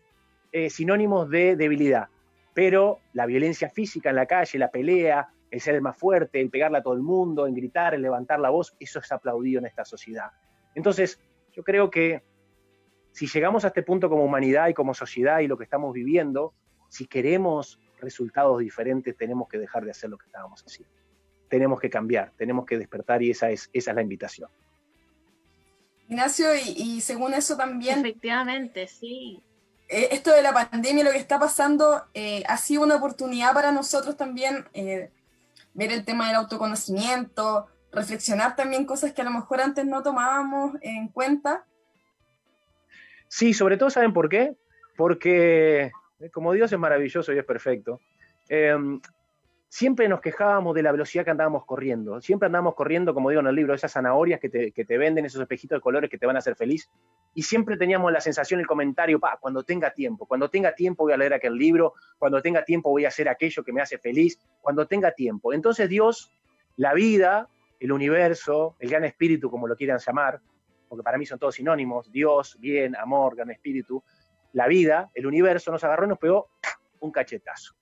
[0.53, 2.09] eh, sinónimos de debilidad.
[2.55, 6.51] Pero la violencia física en la calle, la pelea, el ser el más fuerte, el
[6.51, 9.67] pegarle a todo el mundo, en gritar, en levantar la voz, eso es aplaudido en
[9.67, 10.31] esta sociedad.
[10.75, 11.21] Entonces,
[11.53, 12.23] yo creo que
[13.13, 16.55] si llegamos a este punto como humanidad y como sociedad y lo que estamos viviendo,
[16.89, 20.93] si queremos resultados diferentes, tenemos que dejar de hacer lo que estábamos haciendo.
[21.49, 24.51] Tenemos que cambiar, tenemos que despertar y esa es, esa es la invitación.
[26.09, 28.01] Ignacio, y, según eso también...
[28.01, 29.43] Efectivamente, sí.
[29.89, 33.73] Eh, esto de la pandemia, lo que está pasando, eh, ha sido una oportunidad para
[33.73, 35.11] nosotros también eh,
[35.73, 40.77] ver el tema del autoconocimiento, reflexionar también cosas que a lo mejor antes no tomábamos
[40.83, 41.65] en cuenta.
[43.29, 44.57] Sí, sobre todo, ¿saben por qué?
[44.97, 45.91] Porque
[46.33, 48.01] como Dios es maravilloso y es perfecto,
[49.75, 52.21] siempre nos quejábamos de la velocidad que andábamos corriendo.
[52.21, 55.79] Siempre andábamos corriendo, como digo en el libro, esas zanahorias que te, venden, esos espejitos
[55.79, 56.89] de colores que te van a hacer feliz.
[57.35, 61.13] Y siempre teníamos la sensación, el comentario, pa, cuando tenga tiempo, cuando tenga tiempo voy
[61.13, 64.39] a leer aquel libro, cuando tenga tiempo voy a hacer aquello que me hace feliz,
[64.61, 65.53] cuando tenga tiempo.
[65.53, 66.31] Entonces Dios,
[66.77, 67.49] la vida,
[67.81, 70.41] el universo, el gran espíritu, como lo quieran llamar,
[70.89, 74.05] porque para mí son todos sinónimos, Dios, bien, amor, gran espíritu,
[74.53, 76.49] la vida, el universo, nos agarró y nos pegó
[77.01, 77.75] un cachetazo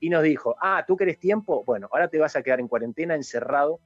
[0.00, 1.62] y nos dijo, ah, ¿tú querés tiempo?
[1.64, 3.78] Bueno, ahora te vas a quedar en cuarentena, encerrado,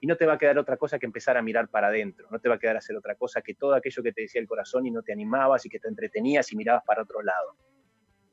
[0.00, 2.38] y no te va a quedar otra cosa que empezar a mirar para adentro, no
[2.38, 4.86] te va a quedar hacer otra cosa que todo aquello que te decía el corazón
[4.86, 7.56] y no te animabas y que te entretenías y mirabas para otro lado.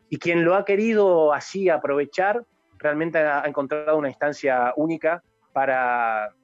[0.09, 2.45] Y quien lo ha querido así aprovechar,
[2.77, 6.35] realmente ha encontrado una instancia única para,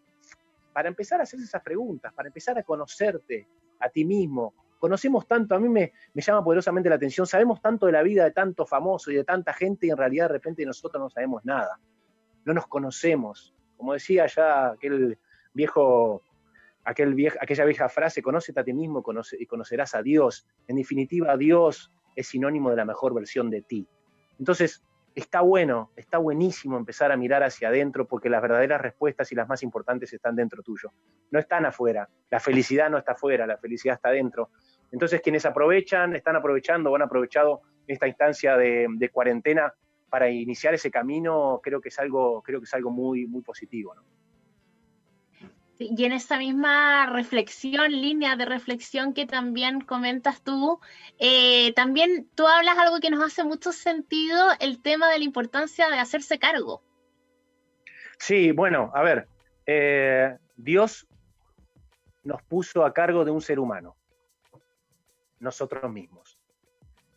[0.71, 3.47] para empezar a hacer esas preguntas, para empezar a conocerte
[3.79, 7.91] a ti mismo, conocemos tanto, a mí me, llama poderosamente la atención, sabemos tanto de
[7.91, 11.01] la vida de tanto famoso y de tanta gente y en realidad de repente nosotros
[11.01, 11.79] no sabemos nada,
[12.45, 13.53] no nos conocemos.
[13.75, 15.17] Como decía ya aquel
[15.53, 16.23] viejo,
[16.83, 19.03] aquel aquella vieja frase, conócete a ti mismo
[19.39, 20.47] y conocerás a Dios.
[20.67, 23.87] En definitiva, Dios es sinónimo de la mejor versión de ti.
[24.39, 24.83] Entonces,
[25.17, 29.47] está bueno, está buenísimo empezar a mirar hacia adentro porque las verdaderas respuestas y las
[29.47, 30.93] más importantes están dentro tuyo.
[31.31, 32.07] No están afuera.
[32.29, 34.51] La felicidad no está afuera, la felicidad está dentro.
[34.91, 39.73] Entonces, quienes aprovechan, están aprovechando o han aprovechado esta instancia de, cuarentena
[40.07, 43.95] para iniciar ese camino, creo que es algo, creo que es algo muy, muy positivo.
[45.79, 50.79] Y en esa misma reflexión, línea de reflexión que también comentas tú,
[51.19, 55.89] eh, también tú hablas algo que nos hace mucho sentido, el tema de la importancia
[55.89, 56.81] de hacerse cargo.
[58.17, 59.27] Sí, bueno, a ver,
[59.67, 61.07] eh, Dios
[62.23, 63.95] nos puso a cargo de un ser humano,
[65.39, 66.39] nosotros mismos.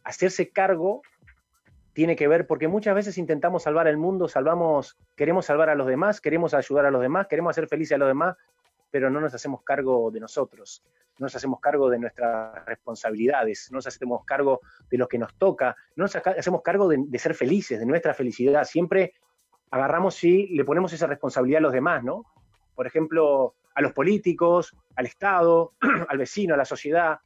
[0.05, 1.03] Hacerse cargo
[1.92, 5.87] tiene que ver porque muchas veces intentamos salvar el mundo, salvamos, queremos salvar a los
[5.87, 8.37] demás, queremos ayudar a los demás, queremos hacer felices a los demás,
[8.90, 10.83] pero no nos hacemos cargo de nosotros,
[11.18, 15.35] no nos hacemos cargo de nuestras responsabilidades, no nos hacemos cargo de lo que nos
[15.37, 18.64] toca, no nos hacemos cargo de, de ser felices, de nuestra felicidad.
[18.64, 19.14] Siempre
[19.70, 22.24] agarramos y le ponemos esa responsabilidad a los demás, ¿no?
[22.74, 25.74] Por ejemplo, a los políticos, al Estado,
[26.09, 27.20] al vecino, a la sociedad,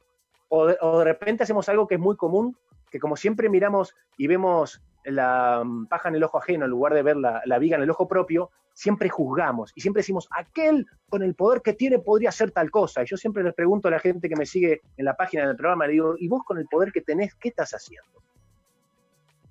[0.47, 2.55] o de, repente hacemos algo que es muy común,
[2.95, 6.93] que como siempre miramos y vemos la mm, paja en el ojo ajeno en lugar
[6.93, 10.87] de ver la, la, viga en el ojo propio, siempre juzgamos y siempre decimos, aquel
[11.09, 13.03] con el poder que tiene podría hacer tal cosa.
[13.03, 15.57] Y yo siempre les pregunto a la gente que me sigue en la página del
[15.57, 18.23] programa, le digo, ¿y vos con el poder que tenés, qué estás haciendo?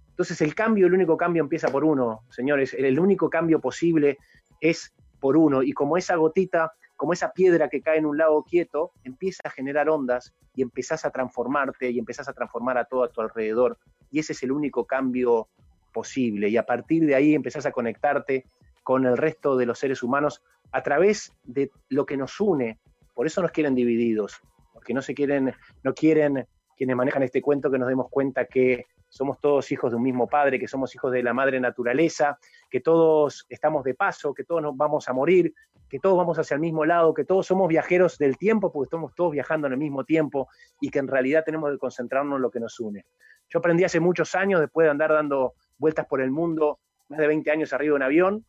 [0.09, 4.17] Entonces el cambio, el único cambio empieza por uno, señores, el único cambio posible
[4.59, 5.63] es por uno.
[5.63, 9.51] Y como esa gotita como esa piedra que cae en un lago quieto, empieza a
[9.51, 13.79] generar ondas y empezás a transformarte y empezás a transformar a todo a tu alrededor.
[14.11, 15.49] Y ese es el único cambio
[15.93, 16.49] posible.
[16.49, 18.45] Y a partir de ahí empezás a conectarte
[18.83, 22.79] con el resto de los seres humanos a través de lo que nos une.
[23.15, 24.41] Por eso nos quieren divididos,
[24.73, 25.53] porque no se quieren,
[25.83, 29.96] no quieren quienes manejan este cuento que nos demos cuenta que somos todos hijos de
[29.96, 32.37] un mismo padre, que somos hijos de la madre naturaleza,
[32.68, 35.55] que todos estamos de paso, que todos nos vamos a morir,
[35.88, 39.14] que todos vamos hacia el mismo lado, que todos somos viajeros del tiempo porque estamos
[39.14, 40.48] todos viajando en el mismo tiempo
[40.81, 43.07] y que en realidad tenemos que concentrarnos en lo que nos une.
[43.48, 47.29] Yo aprendí hace muchos años, después de andar dando vueltas por el mundo, más de
[47.29, 48.44] 20 años arriba de un avión,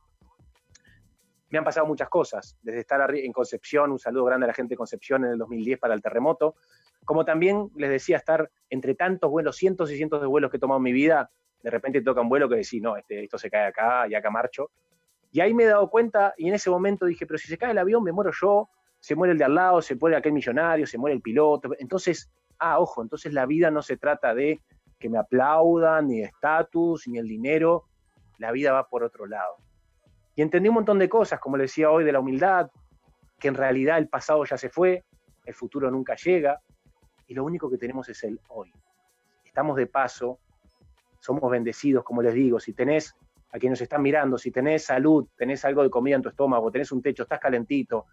[1.51, 4.73] me han pasado muchas cosas, desde estar en Concepción, un saludo grande a la gente
[4.73, 6.56] de Concepción en el 2010 para el terremoto,
[7.06, 10.60] como también les decía, estar entre tantos vuelos, cientos y cientos de vuelos que he
[10.60, 11.30] tomado en mi vida,
[11.62, 14.30] de repente toca un vuelo que decís, no, este, esto se cae acá y acá
[14.30, 14.72] marcho.
[15.32, 17.72] Y ahí me he dado cuenta y en ese momento dije, pero si se cae
[17.72, 20.88] el avión me muero yo, se muere el de al lado, se muere aquel millonario,
[20.88, 21.72] se muere el piloto.
[21.78, 24.62] Entonces, ah, ojo, entonces la vida no se trata de
[25.00, 27.86] que me aplaudan, ni de estatus, ni el dinero,
[28.39, 29.58] la vida va por otro lado.
[30.36, 32.70] Y entendí un montón de cosas, como le decía hoy, de la humildad,
[33.39, 35.04] que en realidad el pasado ya se fue,
[35.46, 36.60] el futuro nunca llega,
[37.28, 38.72] y lo único que tenemos es el hoy.
[39.44, 40.40] Estamos de paso,
[41.20, 43.16] somos bendecidos, como les digo, si tenés
[43.52, 46.72] a quienes nos están mirando, si tenés salud, tenés algo de comida en tu estómago,
[46.72, 48.06] tenés un techo, estás calentito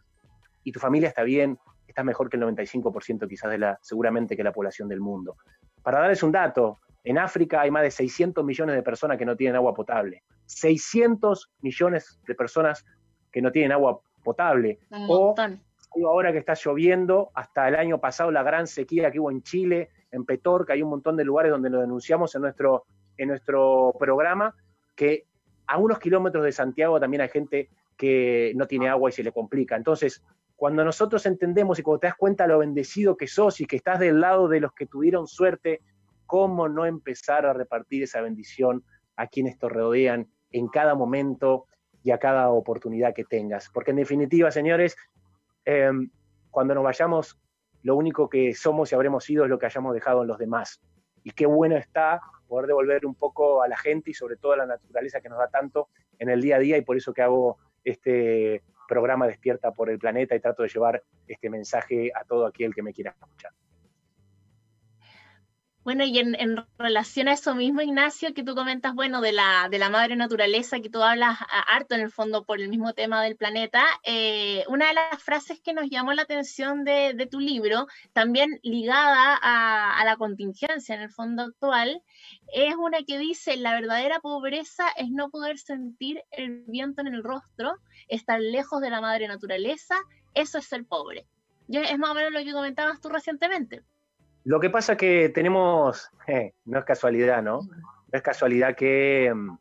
[0.62, 4.44] y tu familia está bien, estás mejor que el 95% quizás de la, seguramente que
[4.44, 5.37] la población del mundo.
[5.83, 9.37] Para darles un dato, en África hay más de 600 millones de personas que no
[9.37, 10.22] tienen agua potable.
[10.46, 12.85] 600 millones de personas
[13.33, 14.79] que no tienen agua potable.
[15.09, 15.35] o
[16.07, 19.90] ahora que está lloviendo, hasta el año pasado la gran sequía que hubo en Chile,
[20.11, 22.85] en Petorca, hay un montón de lugares donde lo denunciamos en nuestro,
[23.16, 24.55] en nuestro programa,
[24.94, 25.26] que
[25.66, 29.33] a unos kilómetros de Santiago también hay gente que no tiene agua y se le
[29.33, 29.76] complica.
[29.76, 30.22] Entonces,
[30.57, 33.98] cuando nosotros entendemos y cuando te das cuenta lo bendecido que sos y que estás
[33.98, 35.81] del lado de los que tuvieron suerte,
[36.26, 38.85] ¿cómo no empezar a repartir esa bendición
[39.16, 41.66] a quienes te rodean en cada momento
[42.02, 43.70] y a cada oportunidad que tengas?
[43.72, 44.96] Porque en definitiva, señores,
[45.64, 46.11] em,
[46.51, 47.38] cuando nos vayamos,
[47.83, 50.81] lo único que somos y habremos sido es lo que hayamos dejado en los demás.
[51.25, 54.57] Y qué bueno está poder devolver un poco a la gente y sobre todo a
[54.59, 57.22] la naturaleza que nos da tanto en el día a día y por eso que
[57.22, 62.46] hago este programa Despierta por el Planeta y trato de llevar este mensaje a todo
[62.46, 63.53] aquel que me quiera escuchar.
[65.85, 69.81] Bueno, y en, relación a eso mismo, Ignacio, que tú comentas, bueno, de la, de
[69.81, 73.35] la madre naturaleza, que tú hablas harto en el fondo por el mismo tema del
[73.35, 78.61] planeta, eh, una de las frases que nos llamó la atención de, tu libro, también
[78.62, 82.01] ligada a, a, la contingencia en el fondo actual,
[82.55, 87.25] es una que dice, la verdadera pobreza es no poder sentir el viento en el
[87.25, 87.75] rostro,
[88.07, 89.97] estar lejos de la madre naturaleza,
[90.35, 91.27] eso es ser pobre.
[91.68, 93.83] Es más o menos lo que comentabas tú recientemente.
[94.44, 97.61] Lo que pasa que tenemos, eh, no es casualidad, ¿no?
[97.62, 99.57] No es casualidad que mm,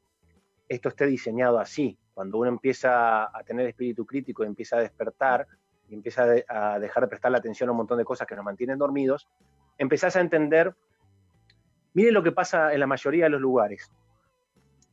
[0.68, 1.98] esto esté diseñado así.
[2.14, 5.48] Cuando uno empieza a tener espíritu crítico empieza a despertar
[5.88, 8.46] y empieza a dejar de prestar la atención a un montón de cosas que nos
[8.46, 9.28] mantienen dormidos,
[9.78, 10.76] empezás a entender,
[11.94, 13.92] miren lo que pasa en la mayoría de los lugares.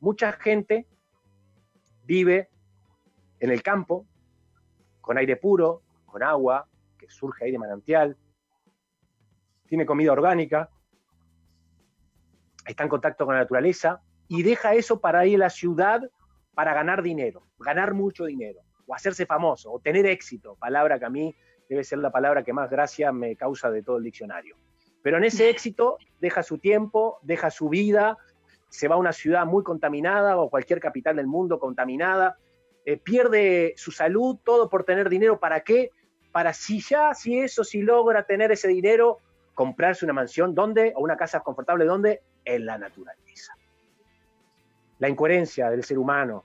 [0.01, 0.87] Mucha gente
[2.05, 2.49] vive
[3.41, 4.07] en el campo,
[5.01, 6.67] con aire puro, con agua,
[6.97, 8.17] que surge ahí de manantial,
[9.69, 10.71] tiene comida orgánica,
[12.67, 16.03] está en contacto con la naturaleza y deja eso para ir a la ciudad
[16.55, 21.11] para ganar dinero, ganar mucho dinero, o hacerse famoso, o tener éxito, palabra que a
[21.11, 21.35] mí
[21.69, 24.57] debe ser la palabra que más gracia me causa de todo el diccionario.
[25.03, 28.19] Pero en ese éxito deja su tiempo, deja su vida,
[28.69, 32.39] se va a una ciudad muy contaminada o cualquier capital del mundo contaminada,
[32.85, 35.39] eh, pierde su salud, todo por tener dinero.
[35.39, 35.91] ¿Para qué?
[36.33, 39.19] Para si ya, si eso, si logra tener ese dinero,
[39.59, 40.93] comprarse una mansión, ¿dónde?
[40.95, 42.23] O una casa confortable, ¿dónde?
[42.45, 43.55] En la naturaleza.
[45.01, 46.45] La incoherencia del ser humano,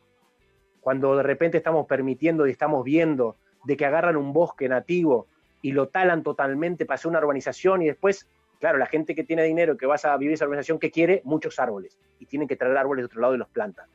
[0.82, 3.36] cuando de repente estamos permitiendo y estamos viendo
[3.66, 5.28] de que agarran un bosque nativo
[5.62, 8.28] y lo talan totalmente para hacer una urbanización y después,
[8.60, 11.22] claro, la gente que tiene dinero que vas a vivir esa urbanización, que quiere?
[11.24, 13.86] Muchos árboles y tienen que traer árboles de otro lado y los plantan.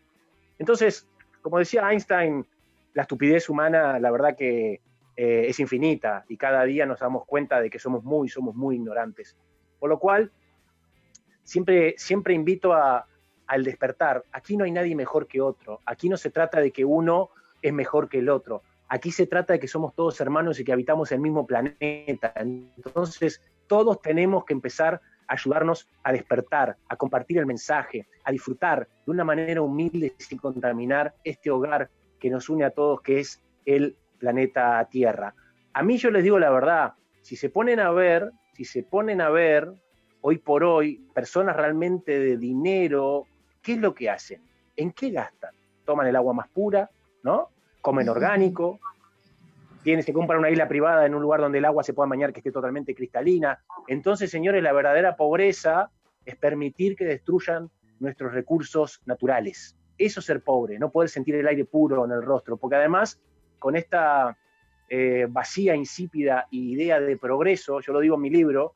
[0.60, 1.08] Entonces,
[1.42, 2.46] como decía Einstein,
[2.94, 4.80] la estupidez humana, la verdad que
[5.20, 8.76] eh, es infinita y cada día nos damos cuenta de que somos muy, somos muy
[8.76, 9.36] ignorantes.
[9.80, 10.30] Por lo cual,
[11.42, 13.04] siempre, siempre invito a,
[13.48, 14.22] al despertar.
[14.30, 15.80] Aquí no hay nadie mejor que otro.
[15.86, 18.62] Aquí no se trata de que uno es mejor que el otro.
[18.88, 22.32] Aquí se trata de que somos todos hermanos y que habitamos el mismo planeta.
[22.36, 28.86] Entonces, todos tenemos que empezar a ayudarnos a despertar, a compartir el mensaje, a disfrutar
[29.04, 31.90] de una manera humilde sin contaminar este hogar
[32.20, 35.34] que nos une a todos, que es el planeta Tierra.
[35.72, 39.20] A mí yo les digo la verdad, si se ponen a ver, si se ponen
[39.20, 39.72] a ver
[40.20, 43.26] hoy por hoy personas realmente de dinero,
[43.62, 44.42] ¿qué es lo que hacen?
[44.76, 45.54] ¿En qué gastan?
[45.84, 46.90] Toman el agua más pura,
[47.22, 47.50] ¿no?
[47.80, 48.80] Comen orgánico,
[49.82, 52.32] tienen que comprar una isla privada en un lugar donde el agua se pueda bañar
[52.32, 53.62] que esté totalmente cristalina.
[53.86, 55.90] Entonces, señores, la verdadera pobreza
[56.24, 59.76] es permitir que destruyan nuestros recursos naturales.
[59.96, 63.20] Eso es ser pobre, no poder sentir el aire puro en el rostro, porque además
[63.58, 64.36] con esta
[64.88, 68.74] eh, vacía, insípida idea de progreso, yo lo digo en mi libro,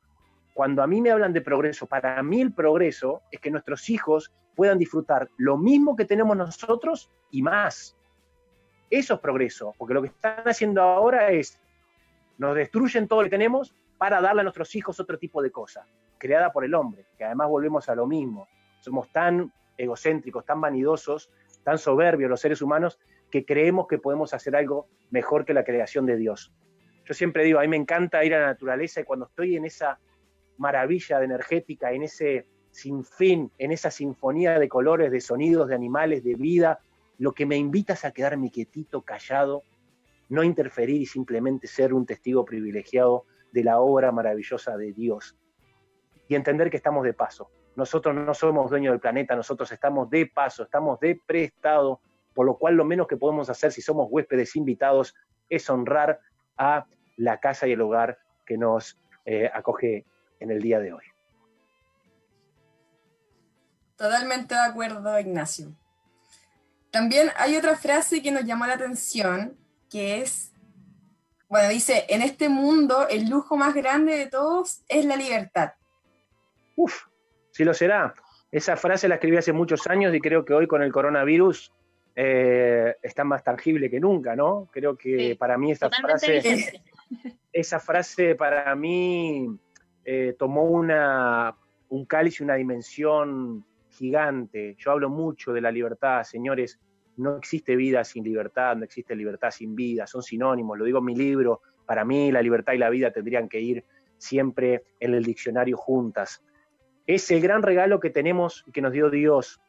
[0.55, 4.33] cuando a mí me hablan de progreso, para mí el progreso es que nuestros hijos
[4.55, 7.97] puedan disfrutar lo mismo que tenemos nosotros y más.
[8.91, 11.59] Eso es progreso, porque lo que están haciendo ahora es,
[12.37, 15.87] nos destruyen todo lo que tenemos para darle a nuestros hijos otro tipo de cosa,
[16.19, 18.47] creada por el hombre, que además volvemos a lo mismo.
[18.81, 21.31] Somos tan egocéntricos, tan vanidosos,
[21.65, 22.99] tan soberbios los seres humanos,
[23.33, 26.53] que creemos que podemos hacer algo mejor que la creación de Dios.
[27.05, 29.65] Yo siempre digo, a mí me encanta ir a la naturaleza y cuando estoy en
[29.65, 29.99] esa
[30.59, 36.23] maravilla de energética, en ese sinfín, en esa sinfonía de colores, de sonidos, de animales,
[36.23, 36.81] de vida,
[37.19, 39.63] lo que me invita es a quedarme quietito, callado,
[40.29, 45.37] no interferir y simplemente ser un testigo privilegiado de la obra maravillosa de Dios.
[46.29, 47.51] Y entender que estamos de paso.
[47.77, 52.01] Nosotros no somos dueños del planeta, nosotros estamos de paso, estamos de prestado,
[52.35, 55.15] por lo cual lo menos que podemos hacer si somos huéspedes invitados
[55.49, 56.21] es honrar
[56.57, 60.05] a la casa y el hogar que nos eh, acoge
[60.41, 61.05] en el día de hoy.
[63.97, 65.77] Totalmente de acuerdo, Ignacio.
[66.91, 69.57] También hay otra frase que nos llamó la atención,
[69.89, 70.53] que es,
[71.49, 75.73] bueno, dice, en este mundo el lujo más grande de todos es la libertad.
[76.77, 77.05] Uf,
[77.53, 78.15] sí lo será.
[78.51, 81.73] Esa frase la escribí hace muchos años y creo que hoy con el coronavirus
[82.15, 84.69] eh, está más tangible que nunca, ¿no?
[84.71, 86.83] Creo que para mí esa frase,
[87.53, 89.49] esa frase para mí
[90.05, 91.57] eh, tomó una,
[91.89, 94.75] un cáliz y una dimensión gigante.
[94.79, 96.79] Yo hablo mucho de la libertad, señores.
[97.17, 101.05] No existe vida sin libertad, no existe libertad sin vida, son sinónimos, lo digo en
[101.05, 101.61] mi libro.
[101.87, 103.85] Para mí la libertad y la vida tendrían que ir
[104.19, 106.43] siempre en el diccionario juntas.
[107.07, 109.61] Es el gran regalo que tenemos y que nos dio Dios,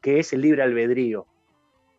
[0.00, 1.26] que es el libre albedrío.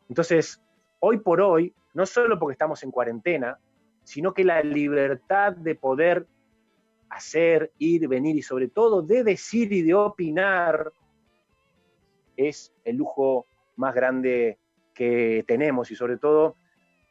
[0.10, 0.62] Entonces,
[0.99, 3.58] hoy por hoy, no solo porque estamos en cuarentena,
[4.04, 6.28] sino que la libertad de poder
[7.10, 10.91] hacer, ir, venir y sobre todo de decir y de opinar
[12.36, 13.45] es el lujo
[13.76, 14.58] más grande
[14.93, 16.56] que tenemos y sobre todo,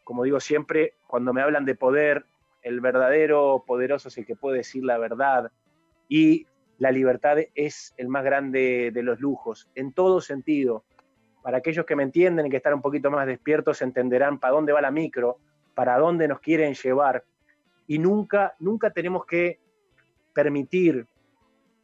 [0.05, 2.25] como digo siempre, cuando me hablan de poder,
[2.63, 5.51] el verdadero poderoso es el que puede decir la verdad
[6.09, 6.47] y
[6.79, 10.85] la libertad es el más grande de los lujos, en todo sentido.
[11.43, 14.73] Para aquellos que me entienden y que están un poquito más despiertos, entenderán para dónde
[14.73, 15.39] va la micro,
[15.75, 17.25] para dónde nos quieren llevar.
[17.87, 19.59] Y nunca, nunca tenemos que
[20.33, 21.07] permitir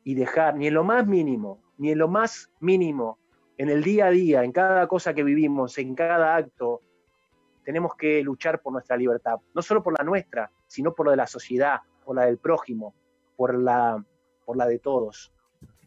[0.05, 3.19] y dejar, ni en lo más mínimo, ni en lo más mínimo,
[3.57, 6.81] en el día a día, en cada cosa que vivimos, en cada acto,
[7.65, 11.17] tenemos que luchar por nuestra libertad, no solo por la nuestra, sino por la de
[11.19, 12.95] la sociedad, por la del prójimo,
[13.37, 14.03] por la,
[14.47, 15.33] por la de todos.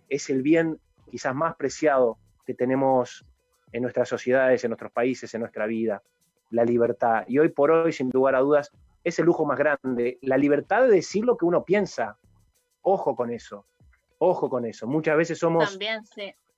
[0.07, 3.25] Es el bien quizás más preciado que tenemos
[3.71, 6.01] en nuestras sociedades, en nuestros países, en nuestra vida,
[6.49, 7.23] la libertad.
[7.27, 8.71] Y hoy por hoy, sin lugar a dudas,
[9.03, 12.17] es el lujo más grande, la libertad de decir lo que uno piensa.
[12.81, 13.65] Ojo con eso,
[14.17, 14.87] ojo con eso.
[14.87, 15.77] Muchas veces somos,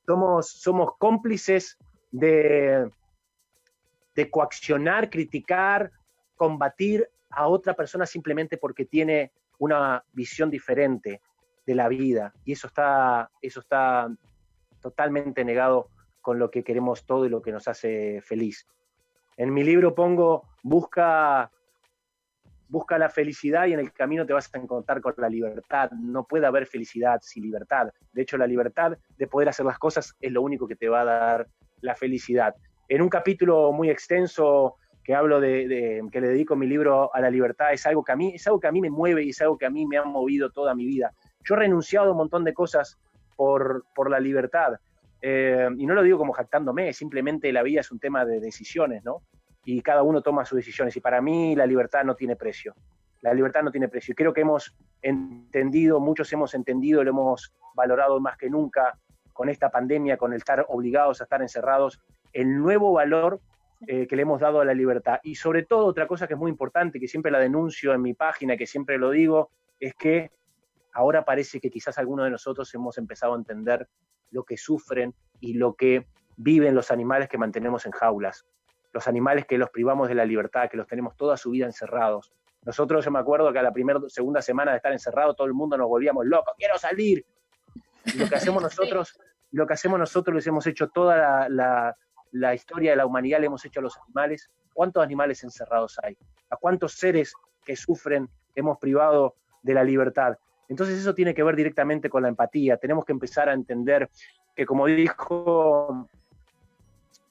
[0.06, 1.78] somos, somos cómplices
[2.12, 2.90] de,
[4.16, 5.92] de coaccionar, criticar,
[6.36, 11.22] combatir a otra persona simplemente porque tiene una visión diferente
[11.66, 12.34] de la vida.
[12.44, 14.10] Y eso está, eso está
[14.82, 15.90] totalmente negado
[16.24, 18.66] con lo que queremos todo y lo que nos hace feliz.
[19.38, 21.52] En mi libro pongo, busca,
[22.70, 25.92] busca la felicidad y en el camino te vas a encontrar con la libertad.
[25.92, 27.90] No puede haber felicidad sin libertad.
[28.14, 31.02] De hecho, la libertad de poder hacer las cosas es lo único que te va
[31.02, 31.48] a dar
[31.82, 32.56] la felicidad.
[32.88, 37.30] En un capítulo muy extenso que hablo de, que le dedico mi libro a la
[37.30, 39.42] libertad, es algo que a mí, es algo que a mí me mueve y es
[39.42, 41.12] algo que a mí me ha movido toda mi vida.
[41.44, 42.98] Yo he renunciado a un montón de cosas
[43.36, 44.76] por, por la libertad.
[45.26, 49.06] Eh, y no lo digo como jactándome, simplemente la vida es un tema de decisiones,
[49.06, 49.24] ¿no?
[49.64, 50.98] Y cada uno toma sus decisiones.
[50.98, 52.76] Y para mí la libertad no tiene precio.
[53.22, 54.12] La libertad no tiene precio.
[54.12, 59.00] Y creo que hemos entendido, muchos hemos entendido, lo hemos valorado más que nunca
[59.32, 62.02] con esta pandemia, con el estar obligados a estar encerrados,
[62.34, 63.40] el nuevo valor
[63.88, 65.22] eh, que le hemos dado a la libertad.
[65.24, 68.14] Y sobre todo, otra cosa que es muy importante, que siempre la denuncio en mi
[68.14, 70.32] página, que siempre lo digo, es que
[70.92, 73.88] ahora parece que quizás algunos de nosotros hemos empezado a entender
[74.34, 78.46] lo que sufren y lo que viven los animales que mantenemos en jaulas,
[78.92, 82.34] los animales que los privamos de la libertad, que los tenemos toda su vida encerrados.
[82.64, 85.54] Nosotros, yo me acuerdo que a la primera, segunda semana de estar encerrado, todo el
[85.54, 87.26] mundo nos volvíamos locos, quiero salir.
[88.06, 89.20] Y lo que hacemos nosotros,
[89.52, 91.96] lo que hacemos nosotros, les hemos hecho toda la,
[92.32, 94.50] la historia de la humanidad, le hemos hecho a los animales.
[94.74, 96.18] ¿Cuántos animales encerrados hay?
[96.50, 100.38] ¿A cuántos seres que sufren hemos privado de la libertad?
[100.70, 102.78] Entonces eso tiene que ver directamente con la empatía.
[102.78, 104.10] Tenemos que empezar a entender
[104.56, 106.08] que, como dijo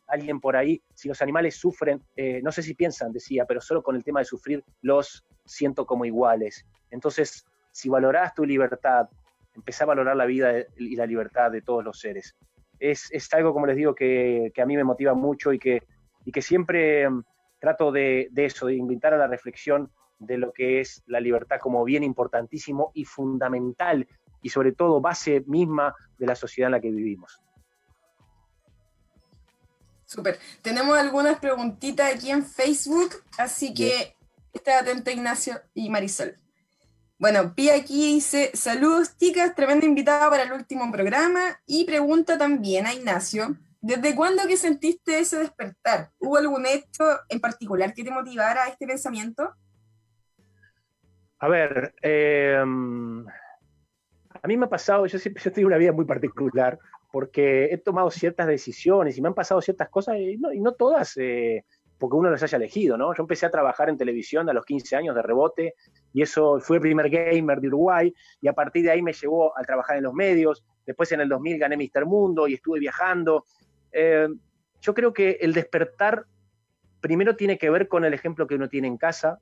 [0.07, 3.83] alguien por ahí, si los animales sufren, eh, no sé si piensan, decía, pero solo
[3.83, 6.67] con el tema de sufrir los siento como iguales.
[6.91, 9.09] Entonces, si valorás tu libertad,
[9.55, 12.37] empezá a valorar la vida y la libertad de todos los seres.
[12.79, 15.83] Es, algo, como les digo, que, a mí me motiva mucho y que,
[16.43, 17.25] siempre mm,
[17.59, 19.91] trato de eso, de invitar a la reflexión
[20.27, 24.07] de lo que es la libertad como bien importantísimo y fundamental
[24.41, 27.41] y sobre todo base misma de la sociedad en la que vivimos.
[30.05, 30.39] Súper.
[30.61, 34.15] Tenemos algunas preguntitas aquí en Facebook, así que
[34.53, 36.37] está atento Ignacio y Marisol.
[37.19, 42.85] Bueno, Pia aquí dice, saludos chicas, tremenda invitada para el último programa y pregunta también
[42.85, 46.11] a Ignacio, ¿desde cuándo que sentiste ese despertar?
[46.19, 49.55] ¿Hubo algún hecho en particular que te motivara a este pensamiento?
[51.43, 52.65] A ver, eh, a
[54.47, 56.79] mí me ha pasado, yo siempre yo tengo una vida muy particular,
[57.11, 61.65] porque he tomado ciertas decisiones y me han pasado ciertas cosas, y no, todas eh,
[61.99, 63.13] porque uno las haya elegido, ¿no?
[63.13, 65.75] Yo empecé a trabajar en televisión a los 15 años de rebote,
[66.13, 69.59] y eso fue el primer gamer de Uruguay, y a partir de ahí me llevó
[69.59, 73.47] a trabajar en los medios, después en el 2000 gané Mister Mundo y estuve viajando.
[73.91, 74.29] Eh,
[74.81, 76.25] yo creo que el despertar
[77.01, 79.41] primero tiene que ver con el ejemplo que uno tiene en casa,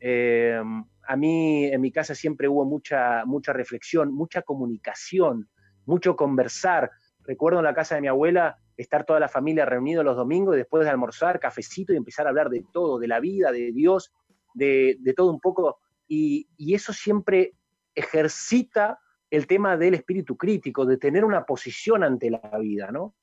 [0.00, 0.60] eh,
[1.06, 5.48] a mí en mi casa siempre hubo mucha, mucha reflexión, mucha comunicación,
[5.84, 6.90] mucho conversar.
[7.24, 10.58] Recuerdo en la casa de mi abuela estar toda la familia reunida los domingos y
[10.58, 14.12] después de almorzar, cafecito y empezar a hablar de todo, de la vida, de Dios,
[14.54, 15.78] de, todo un poco.
[16.08, 17.54] Y, eso siempre
[17.94, 18.98] ejercita
[19.30, 23.14] el tema del espíritu crítico, de tener una posición ante la vida, ¿no?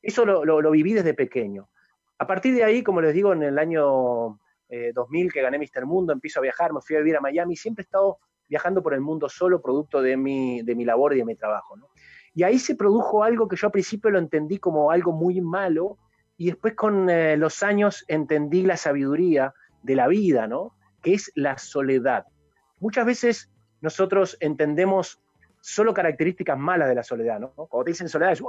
[0.00, 1.68] Eso lo, lo viví desde pequeño.
[2.18, 4.40] A partir de ahí, como les digo, en el año
[4.94, 7.56] 2000 eh, que gané Mister Mundo, empiezo a viajar, me fui a vivir a Miami,
[7.56, 8.18] siempre he estado
[8.48, 11.76] viajando por el mundo solo, producto de mi, de mi labor y de mi trabajo.
[12.34, 15.98] Y ahí se produjo algo que yo al principio lo entendí como algo muy malo,
[16.36, 20.74] y después con eh, los años entendí la sabiduría de la vida, ¿no?
[21.02, 22.24] que es la soledad.
[22.78, 23.50] Muchas veces
[23.80, 25.20] nosotros entendemos
[25.60, 27.52] solo características malas de la soledad, ¿no?
[27.52, 28.42] Cuando te dicen soledad es,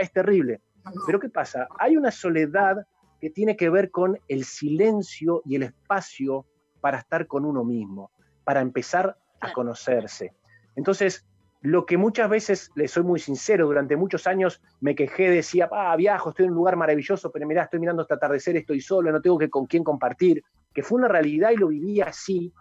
[0.00, 0.60] es terrible.
[1.06, 1.66] Pero ¿qué pasa?
[1.78, 2.76] Hay una soledad
[3.20, 6.46] que tiene que ver con el silencio y el espacio
[6.80, 8.10] para estar con uno mismo,
[8.44, 10.32] para empezar a conocerse.
[10.74, 11.26] Entonces,
[11.62, 15.94] lo que muchas veces, le soy muy sincero, durante muchos años me quejé, decía, ah,
[15.96, 19.20] viajo, estoy en un lugar maravilloso, pero mirá, estoy mirando este atardecer, estoy solo, no
[19.20, 20.42] tengo que con quién compartir,
[20.72, 22.52] que fue una realidad y lo viví así,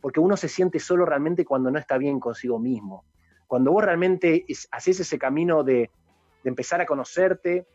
[0.00, 3.04] porque uno se siente solo realmente cuando no está bien consigo mismo.
[3.46, 5.90] Cuando vos realmente haces ese camino de,
[6.42, 7.66] de empezar a conocerte,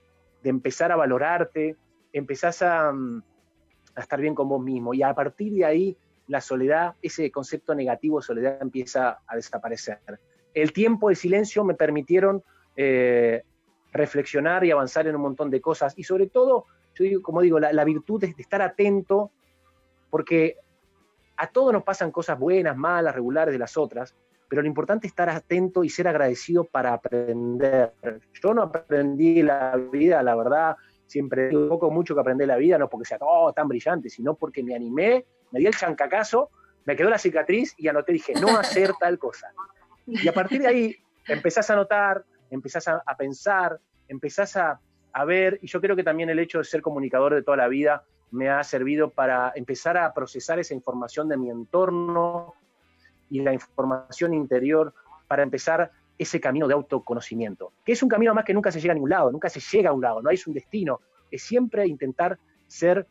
[0.44, 1.78] de empezar a valorarte,
[2.14, 3.22] empezás mm,
[3.96, 5.98] a, estar bien con vos mismo y a partir de ahí
[6.28, 10.00] la soledad, ese concepto negativo de soledad empieza a desaparecer.
[10.54, 12.44] El tiempo, el silencio me permitieron
[12.76, 13.44] eh,
[13.92, 17.60] reflexionar y avanzar en un montón de cosas y sobre todo, yo digo, como digo,
[17.60, 19.32] la, virtud es de estar atento
[20.10, 20.58] porque
[21.38, 24.16] a todos nos pasan cosas buenas, malas, regulares de las otras,
[24.48, 27.94] pero lo importante es estar atento y ser agradecido para aprender.
[28.42, 30.76] Yo no aprendí la vida, la verdad,
[31.10, 34.36] siempre digo poco mucho que aprender la vida, no porque sea todo tan brillante, sino
[34.36, 36.52] porque me animé, me di el chancacazo,
[36.86, 39.52] me quedó la cicatriz y anoté, dije, no hacer tal cosa.
[40.06, 40.96] Y a partir de ahí
[41.28, 44.80] empezás a notar, empezás a, pensar, empezás a,
[45.12, 47.68] a, ver, y yo creo que también el hecho de ser comunicador de toda la
[47.68, 52.54] vida me ha servido para empezar a procesar esa información de mi entorno
[53.32, 54.94] y la información interior
[55.28, 58.92] para empezar ese camino de autoconocimiento, que es un camino más que nunca se llega
[58.92, 61.00] a ningún lado, nunca se llega a un lado, no hay un destino,
[61.32, 63.08] es siempre intentar ser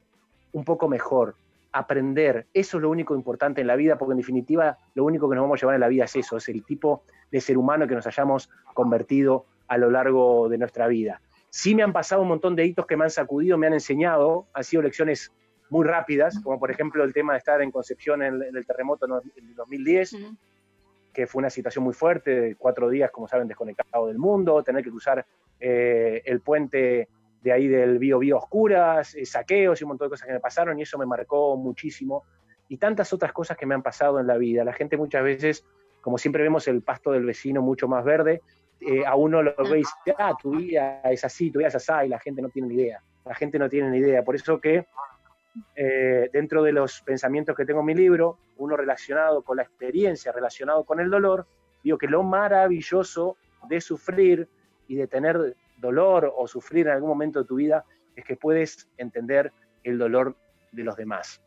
[0.52, 1.34] un poco mejor,
[1.72, 5.36] aprender, eso es lo único importante en la vida, porque en definitiva lo único que
[5.36, 7.86] nos vamos a llevar en la vida es eso, es el tipo de ser humano
[7.86, 11.22] que nos hayamos convertido a lo largo de nuestra vida.
[11.48, 14.46] Sí me han pasado un montón de hitos que me han sacudido, me han enseñado,
[14.52, 15.32] han sido lecciones
[15.70, 19.46] muy rápidas, como por ejemplo el tema de estar en Concepción en, el terremoto en
[19.48, 20.16] el 2010,
[21.12, 24.90] que fue una situación muy fuerte, cuatro días, como saben, desconectado del mundo, tener que
[24.90, 25.24] cruzar
[25.58, 27.08] eh, el puente
[27.42, 30.40] de ahí del Bio Bio Oscuras, eh, saqueos y un montón de cosas que me
[30.40, 32.24] pasaron y eso me marcó muchísimo.
[32.68, 34.64] Y tantas otras cosas que me han pasado en la vida.
[34.64, 35.64] La gente muchas veces,
[36.00, 38.42] como siempre vemos el pasto del vecino mucho más verde,
[38.80, 41.74] eh, a uno lo ve y dice, ah, tu vida es así, tu vida es
[41.74, 43.02] así, y la gente no tiene ni idea.
[43.24, 44.22] La gente no tiene ni idea.
[44.22, 44.86] Por eso que
[45.74, 50.32] eh, dentro de los pensamientos que tengo en mi libro, uno relacionado con la experiencia,
[50.32, 51.46] relacionado con el dolor,
[51.82, 53.36] digo que lo maravilloso
[53.68, 54.48] de sufrir
[54.86, 57.84] y de tener dolor o sufrir en algún momento de tu vida
[58.16, 59.52] es que puedes entender
[59.84, 60.36] el dolor
[60.72, 61.40] de los demás.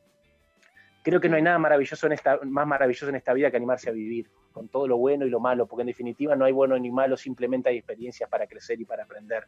[1.04, 3.90] Creo que no hay nada maravilloso en esta, más maravilloso en esta vida que animarse
[3.90, 6.78] a vivir, con todo lo bueno y lo malo, porque en definitiva no hay bueno
[6.78, 9.46] ni malo, simplemente hay experiencias para crecer y para aprender.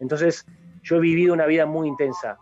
[0.00, 0.44] Entonces,
[0.82, 2.38] yo he vivido una vida muy intensa,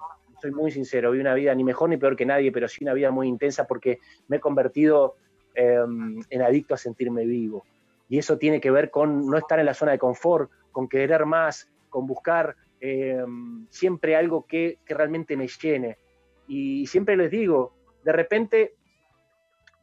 [0.46, 2.94] soy muy sincero, vi una vida ni mejor ni peor que nadie, pero sí una
[2.94, 5.16] vida muy intensa porque me he convertido
[5.54, 7.64] em, en adicto a sentirme vivo.
[8.08, 11.26] Y eso tiene que ver con no estar en la zona de confort, con querer
[11.26, 15.98] más, con buscar em, siempre algo que, realmente me llene.
[16.46, 17.74] Y siempre les digo,
[18.04, 18.74] de repente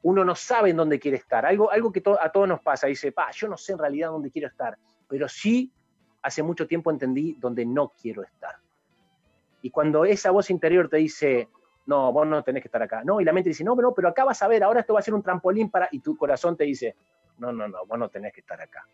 [0.04, 1.46] uno no sabe en dónde quiere estar.
[1.46, 2.88] Algo, algo que a todos nos pasa.
[2.88, 4.78] Dice, pa, yo no sé en realidad dónde quiero estar,
[5.10, 5.74] pero sí
[6.22, 8.63] hace mucho tiempo entendí dónde no quiero estar.
[9.64, 11.48] Y cuando esa voz interior te dice,
[11.86, 14.10] no, vos no tenés que estar acá, no, y la mente dice, no, no, pero
[14.10, 16.58] acá vas a ver, ahora esto va a ser un trampolín para, y tu corazón
[16.58, 16.96] te dice,
[17.38, 18.86] no, no, no, vos no tenés que estar acá.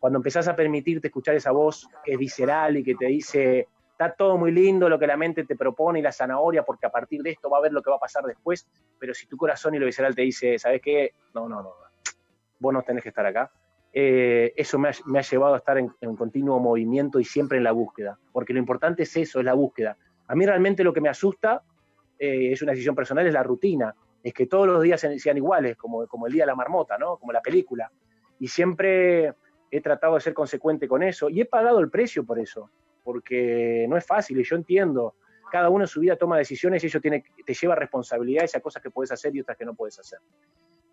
[0.00, 4.14] Cuando empezás a permitirte escuchar esa voz que es visceral y que te dice, está
[4.14, 7.22] todo muy lindo lo que la mente te propone y la zanahoria, porque a partir
[7.22, 8.66] de esto va a ver lo que va a pasar después,
[8.98, 11.12] pero si tu corazón y lo visceral te dice, ¿sabes qué?
[11.34, 11.74] No, no, no,
[12.58, 13.52] vos no tenés que estar acá.
[13.92, 17.72] Eh, eso me ha, llevado a estar en, en, continuo movimiento y siempre en la
[17.72, 19.98] búsqueda, porque lo importante es eso, es la búsqueda.
[20.28, 21.62] A mí realmente lo que me asusta,
[22.18, 25.76] eh, es una decisión personal, es la rutina, es que todos los días sean iguales,
[25.76, 27.18] como, como el día de la marmota, ¿no?
[27.18, 27.90] como la película.
[28.38, 29.34] Y siempre
[29.70, 32.70] he tratado de ser consecuente con eso y he pagado el precio por eso,
[33.02, 35.16] porque no es fácil y yo entiendo,
[35.52, 38.82] cada uno en su vida toma decisiones y eso tiene, te lleva responsabilidades a cosas
[38.82, 40.18] que puedes hacer y otras que no puedes hacer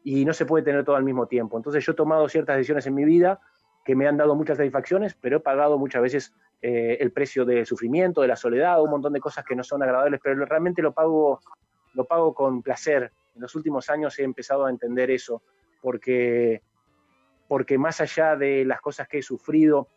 [0.04, 1.56] y no se puede tener todo al mismo tiempo.
[1.56, 3.40] Entonces yo he tomado ciertas decisiones en mi vida
[3.86, 7.66] que me han dado muchas satisfacciones, pero he pagado muchas veces eh, el precio del
[7.66, 10.92] sufrimiento, de la soledad, un montón de cosas que no son agradables, pero realmente lo
[10.92, 11.40] pago,
[11.94, 13.14] lo pago con placer.
[13.36, 15.42] En los últimos años he empezado a entender eso,
[15.82, 16.62] porque,
[17.48, 19.88] porque más allá de las cosas que he sufrido,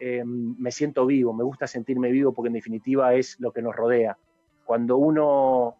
[0.00, 3.76] eh, me siento vivo, me gusta sentirme vivo porque en definitiva es lo que nos
[3.76, 4.16] rodea.
[4.64, 5.76] Cuando uno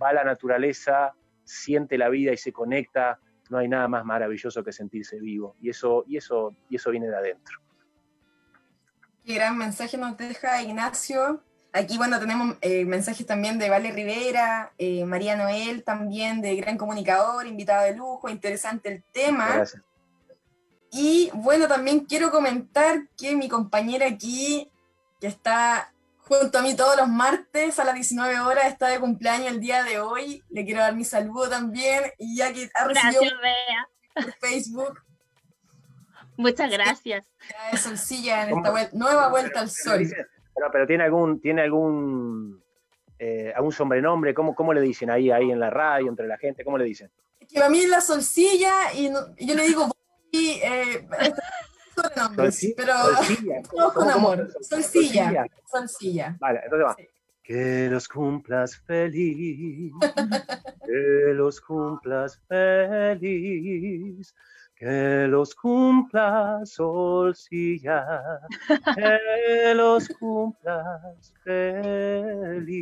[0.00, 3.18] va a la naturaleza, siente la vida y se conecta,
[3.50, 5.56] no hay nada más maravilloso que sentirse vivo.
[5.60, 7.58] Y eso, y eso, y eso viene de adentro.
[9.24, 11.42] Qué gran mensaje nos deja Ignacio.
[11.72, 16.78] Aquí, bueno, tenemos eh, mensajes también de Vale Rivera, eh, María Noel también, de gran
[16.78, 19.56] comunicador, invitada de lujo, interesante el tema.
[19.56, 19.82] Gracias.
[20.96, 24.70] Y bueno, también quiero comentar que mi compañera aquí,
[25.20, 29.48] que está junto a mí todos los martes a las 19 horas, está de cumpleaños
[29.48, 30.44] el día de hoy.
[30.50, 32.04] Le quiero dar mi saludo también.
[32.16, 33.22] Y ya que ha recibido
[34.14, 35.00] por Facebook.
[36.36, 37.26] Muchas gracias.
[37.72, 40.00] De solcilla en esta nueva vuelta al sol.
[40.54, 42.62] Pero, pero, tiene algún, tiene algún,
[43.18, 46.64] eh, algún sobrenombre, ¿Cómo, ¿cómo le dicen ahí, ahí en la radio, entre la gente?
[46.64, 47.10] ¿Cómo le dicen?
[47.40, 49.88] Es que a mí es la solcilla y, yo le digo,
[50.34, 51.06] eh,
[52.76, 52.94] pero
[53.92, 54.48] con amor.
[54.60, 55.46] Solcilla.
[55.70, 56.36] Solcilla.
[56.40, 56.96] Vale, entonces va.
[57.46, 59.92] Que los cumplas feliz,
[60.86, 64.34] que los cumplas feliz,
[64.74, 68.40] que los cumplas solcilla,
[68.94, 72.74] que los cumplas feliz.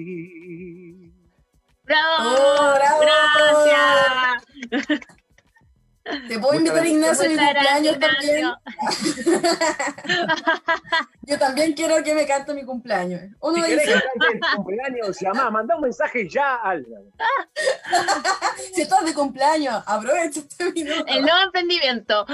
[1.83, 2.31] ¡Bravo!
[2.31, 3.01] Oh, bravo!
[4.71, 5.01] ¡Gracias!
[6.05, 8.53] Te puedo invitar, Ignacio, a mi cumpleaños también.
[11.23, 13.23] Yo también quiero que me cante mi cumpleaños.
[13.41, 13.85] Uno si dice...
[13.85, 16.85] que cante el cumpleaños, llama, manda un mensaje ya al.
[18.75, 21.05] si estás de cumpleaños, aprovecha este minuto.
[21.07, 22.27] El nuevo emprendimiento.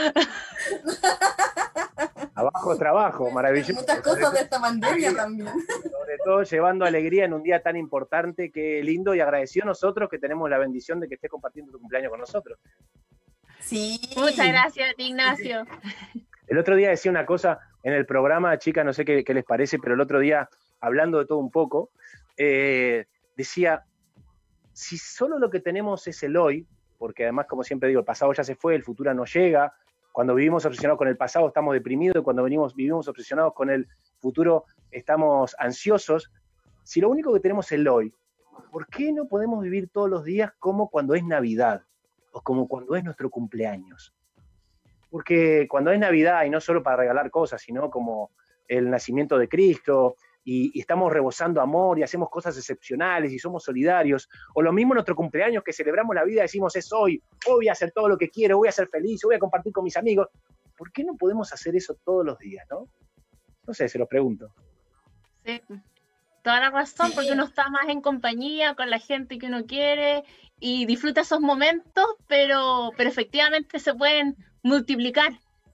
[2.35, 3.75] Abajo trabajo, maravilloso.
[3.75, 5.49] Muchas cosas de esta pandemia también.
[5.49, 10.19] Sobre todo llevando alegría en un día tan importante, que lindo y agradecido nosotros que
[10.19, 12.59] tenemos la bendición de que estés compartiendo tu cumpleaños con nosotros.
[13.69, 14.01] Sí.
[14.17, 15.67] Muchas gracias, Ignacio.
[16.47, 19.79] El otro día decía una cosa en el programa, chicas, no sé qué, les parece,
[19.79, 20.49] pero el otro día,
[20.81, 21.91] hablando de todo un poco,
[22.39, 23.05] eh,
[23.37, 23.85] decía,
[24.73, 26.67] si solo lo que tenemos es el hoy,
[26.97, 29.75] porque además, como siempre digo, el pasado ya se fue, el futuro no llega,
[30.13, 33.87] cuando vivimos obsesionados con el pasado estamos deprimidos, y cuando venimos, vivimos obsesionados con el
[34.19, 36.33] futuro estamos ansiosos,
[36.85, 38.15] si lo único que tenemos es el hoy,
[38.73, 41.83] ¿por qué no podemos vivir todos los días como cuando es Navidad?
[42.43, 44.15] Como cuando es nuestro cumpleaños.
[45.11, 48.31] Porque cuando es Navidad, y no solo para regalar cosas, sino como
[48.67, 54.29] el nacimiento de Cristo, y, estamos rebosando amor y hacemos cosas excepcionales y somos solidarios,
[54.55, 57.73] o lo mismo nuestro cumpleaños que celebramos la vida, decimos es hoy, hoy voy a
[57.73, 60.29] hacer todo lo que quiero, voy a ser feliz, voy a compartir con mis amigos.
[60.77, 62.89] ¿Por qué no podemos hacer eso todos los días, no?
[63.67, 64.55] No sé, se lo pregunto.
[65.45, 65.61] Sí,
[66.43, 70.25] toda la razón, porque uno está más en compañía con la gente que uno quiere
[70.61, 75.33] y disfruta esos momentos, pero, pero efectivamente se pueden multiplicar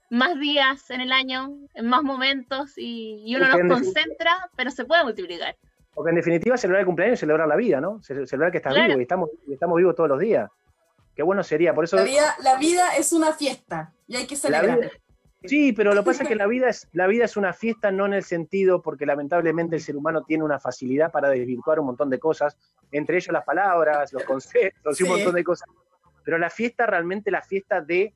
[0.09, 5.03] más días en el año, en más momentos, y, uno los concentra, pero se puede
[5.03, 5.55] multiplicar.
[5.93, 8.01] Porque en definitiva celebrar el cumpleaños es celebrar la vida, ¿no?
[8.03, 10.49] Celebrar que estás vivo y estamos, y estamos vivos todos los días.
[11.15, 11.95] Qué bueno sería, por eso...
[11.95, 14.91] La vida, la vida es una fiesta y hay que celebrar.
[15.47, 17.91] Sí, pero lo que pasa es que la vida, es, la vida es una fiesta
[17.91, 21.87] no en el sentido, porque lamentablemente el ser humano tiene una facilidad para desvirtuar un
[21.87, 22.57] montón de cosas,
[22.91, 25.67] entre ellos las palabras, los conceptos y un montón de cosas.
[26.23, 28.13] Pero la fiesta, realmente la fiesta de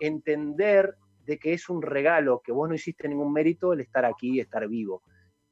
[0.00, 0.96] entender
[1.26, 4.66] de que es un regalo, que vos no hiciste ningún mérito el estar aquí, estar
[4.68, 5.02] vivo,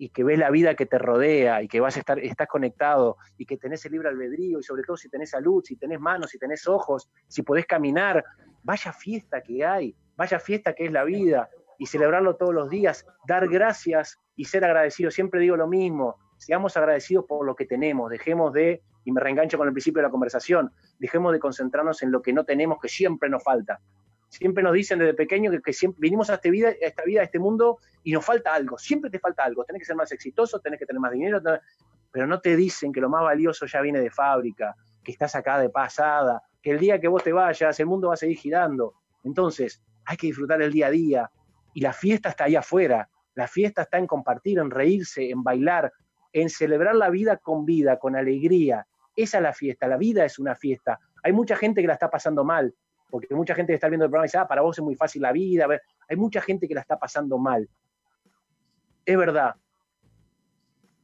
[0.00, 3.18] y que ves la vida que te rodea, y que vas a estar, estás conectado,
[3.36, 6.30] y que tenés el libre albedrío, y sobre todo si tenés salud, si tenés manos,
[6.30, 8.24] si tenés ojos, si podés caminar,
[8.62, 11.48] vaya fiesta que hay vaya fiesta que es la vida
[11.78, 15.10] y celebrarlo todos los días, dar gracias y ser agradecido.
[15.10, 19.56] Siempre digo lo mismo, seamos agradecidos por lo que tenemos, dejemos de, y me reengancho
[19.56, 22.90] con el principio de la conversación, dejemos de concentrarnos en lo que no tenemos, que
[22.90, 23.80] siempre nos falta.
[24.30, 27.24] Siempre nos dicen desde pequeño que, siempre, vinimos a, esta vida, a esta vida, a
[27.24, 30.60] este mundo, y nos falta algo, siempre te falta algo, tenés que ser más exitoso,
[30.60, 31.42] tenés que tener más dinero,
[32.12, 35.58] pero no te dicen que lo más valioso ya viene de fábrica, que estás acá
[35.58, 38.94] de pasada, que el día que vos te vayas, el mundo va a seguir girando.
[39.24, 41.30] Entonces, hay que disfrutar el día a día,
[41.74, 45.92] y la fiesta está ahí afuera, la fiesta está en compartir, en reírse, en bailar,
[46.32, 48.86] en celebrar la vida con vida, con alegría.
[49.16, 51.00] Esa es la fiesta, la vida es una fiesta.
[51.24, 52.74] Hay mucha gente que la está pasando mal,
[53.10, 55.22] porque mucha gente que está viendo el programa dice, ah, para vos es muy fácil
[55.22, 55.66] la vida.
[56.08, 57.68] Hay mucha gente que la está pasando mal.
[59.04, 59.54] Es verdad.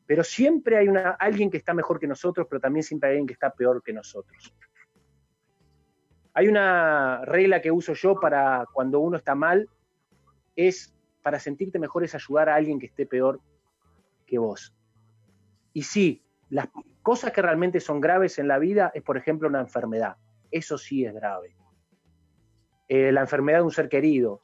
[0.06, 3.26] Pero siempre hay una, alguien que está mejor que nosotros, pero también siempre hay alguien
[3.26, 4.54] que está peor que nosotros.
[6.32, 9.68] Hay una regla que uso yo para cuando uno está mal,
[10.54, 13.40] es para sentirte mejor es ayudar a alguien que esté peor
[14.26, 14.72] que vos.
[15.72, 16.68] Y sí, las
[17.02, 20.16] cosas que realmente son graves en la vida es, por ejemplo, una enfermedad.
[20.50, 21.56] Eso sí es grave.
[22.88, 24.40] Eh, la enfermedad de un ser querido,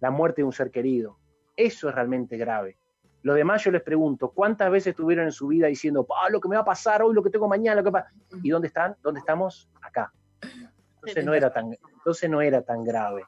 [0.00, 1.18] la muerte de un ser querido.
[1.56, 2.76] Eso es realmente grave.
[3.22, 6.48] Lo demás yo les pregunto, ¿cuántas veces estuvieron en su vida diciendo, ah, lo que
[6.48, 8.10] me va a pasar hoy, lo que tengo mañana, lo que pasa?
[8.42, 8.96] ¿Y dónde están?
[9.02, 9.70] ¿Dónde estamos?
[9.80, 10.12] Acá.
[10.96, 13.24] Entonces no era tan, entonces no era tan grave.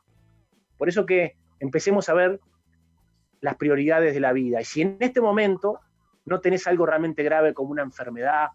[0.77, 2.41] Por eso que empecemos a ver
[3.41, 4.61] las prioridades de la vida.
[4.61, 5.81] Y si en este momento
[6.25, 8.49] no tenés algo realmente grave como una enfermedad,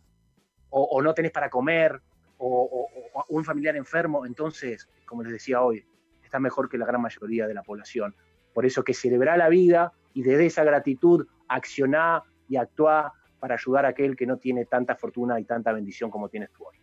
[0.72, 2.02] o, no tenés para comer,
[2.40, 2.88] o,
[3.28, 5.86] un familiar enfermo, entonces, como les decía hoy,
[6.24, 8.16] está mejor que la gran mayoría de la población.
[8.54, 13.86] Por eso que celebrar la vida y desde esa gratitud accionar y actuar para ayudar
[13.86, 16.78] a aquel que no tiene tanta fortuna y tanta bendición como tienes tú hoy.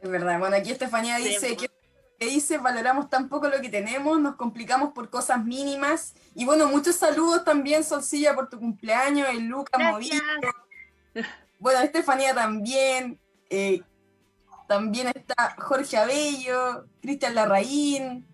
[0.00, 0.38] Es verdad.
[0.38, 1.68] Bueno, aquí Estefanía dice que
[2.18, 6.14] que dice, valoramos tan poco lo que tenemos, nos complicamos por cosas mínimas.
[6.34, 10.16] Y bueno, muchos saludos también, Solcilla, por tu cumpleaños, el Lucas Movito.
[11.60, 13.20] Bueno, Estefanía también.
[13.50, 13.82] Eh,
[14.68, 18.26] también está Jorge Abello, Cristian Larraín.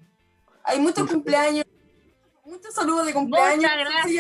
[0.64, 1.64] Hay muchos cumpleaños,
[2.44, 3.70] muchos saludos de cumpleaños.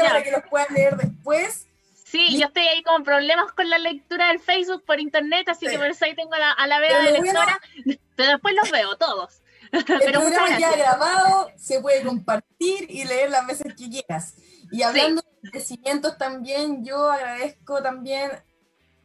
[0.00, 1.66] Para que los puedan leer después.
[2.04, 5.76] Sí, yo estoy ahí con problemas con la lectura del Facebook por internet, así que
[5.76, 7.60] por eso ahí tengo a la veda de lectora,
[8.16, 9.42] pero después los veo todos.
[9.72, 14.36] El programa ya grabado se puede compartir y leer las veces que quieras.
[14.70, 18.30] Y hablando de agradecimientos también, yo agradezco también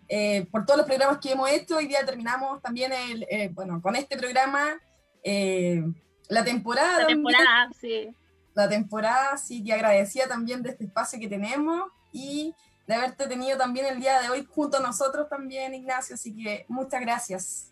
[0.10, 1.78] eh, por todos los programas que hemos hecho.
[1.78, 4.80] Hoy día terminamos también el, eh, bueno, con este programa
[5.24, 5.84] eh,
[6.30, 7.02] la temporada.
[7.02, 8.10] La temporada, sí.
[8.56, 12.56] La temporada, sí, que agradecía también de este espacio que tenemos y
[12.88, 16.16] de haberte tenido también el día de hoy junto a nosotros también, Ignacio.
[16.16, 17.72] Así que muchas gracias.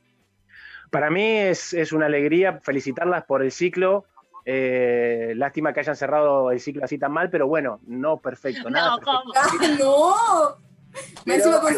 [0.92, 4.06] Para mí es, una alegría felicitarlas por el ciclo.
[4.46, 8.70] Eh, lástima que hayan cerrado el ciclo así tan mal, pero bueno, no perfecto.
[8.70, 9.34] Nada no, ¿cómo?
[9.80, 10.68] no.
[11.26, 11.74] Me con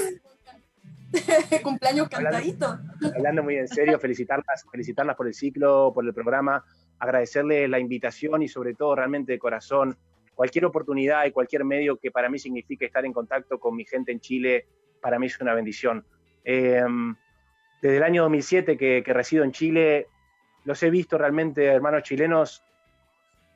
[1.64, 2.80] cumpleaños cantadito.
[3.16, 6.64] Hablando, muy en serio, felicitarlas, felicitarlas por el ciclo, por el programa,
[7.00, 9.98] agradecerles la invitación y sobre todo realmente de corazón
[10.40, 14.14] cualquier oportunidad y cualquier medio que para mí signifique estar en contacto con mi gente
[14.14, 14.68] en Chile,
[15.02, 16.06] para mí es una bendición.
[16.46, 16.82] Eh,
[17.82, 20.08] desde el año 2007 que, resido en Chile,
[20.64, 22.64] los he visto realmente, hermanos chilenos,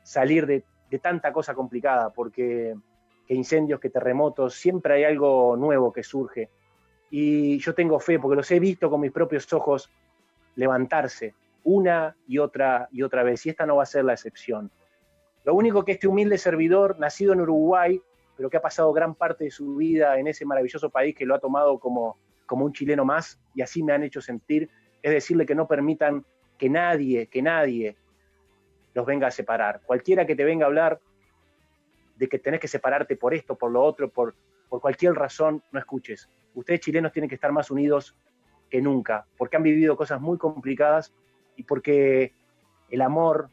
[0.04, 0.66] salir de,
[1.02, 2.76] tanta cosa complicada, porque
[3.26, 6.50] que incendios, que terremotos, siempre hay algo nuevo que surge.
[7.16, 9.88] Y yo tengo fe, porque los he visto con mis propios ojos
[10.56, 14.72] levantarse una y otra y otra vez, y esta no va a ser la excepción.
[15.44, 18.02] Lo único que este humilde servidor, nacido en Uruguay,
[18.36, 21.36] pero que ha pasado gran parte de su vida en ese maravilloso país que lo
[21.36, 24.72] ha tomado como, como un chileno más y así me han hecho sentir,
[25.04, 26.26] es decirle que no permitan
[26.58, 27.96] que nadie, que nadie
[28.96, 29.82] los venga a separar.
[29.86, 31.00] Cualquiera que te venga a hablar
[32.16, 34.34] de que tenés que separarte por esto, por lo otro, por,
[34.68, 36.28] por cualquier razón, no escuches.
[36.54, 38.16] Ustedes chilenos tienen que estar más unidos
[38.70, 41.14] que nunca, porque han vivido cosas muy complicadas
[41.56, 42.34] y porque
[42.90, 43.50] el amor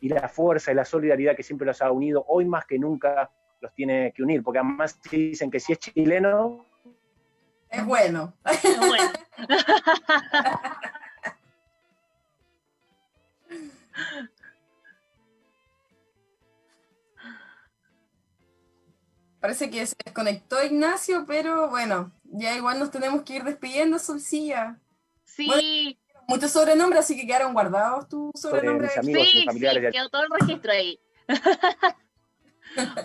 [0.00, 3.30] y la fuerza y la solidaridad que siempre los ha unido, hoy más que nunca
[3.60, 6.64] los tiene que unir, porque además dicen que si es chileno,
[7.70, 8.34] es bueno.
[19.40, 24.78] Parece que se desconectó Ignacio, pero bueno, ya igual nos tenemos que ir despidiendo, Solcilla.
[25.24, 25.98] Sí.
[26.26, 28.92] muchos sobrenombres, así que quedaron guardados tus sobrenombres.
[29.02, 29.46] Sí, sí,
[29.92, 31.00] quedó todo el registro ahí.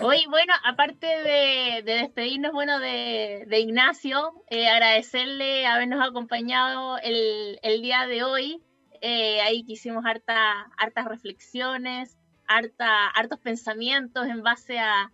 [0.02, 8.24] Hoy, bueno, aparte de, despedirnos, bueno, de, Ignacio, eh, agradecerle habernos acompañado el, día de
[8.24, 8.62] hoy.
[9.02, 12.18] Eh, ahí que hicimos harta, hartas reflexiones,
[12.48, 15.12] harta, hartos pensamientos en base a,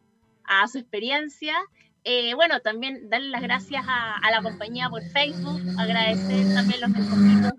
[0.69, 1.55] su experiencia.
[2.03, 7.51] Eh, bueno, también darle las gracias a, la compañía por Facebook, agradecer también los mensajitos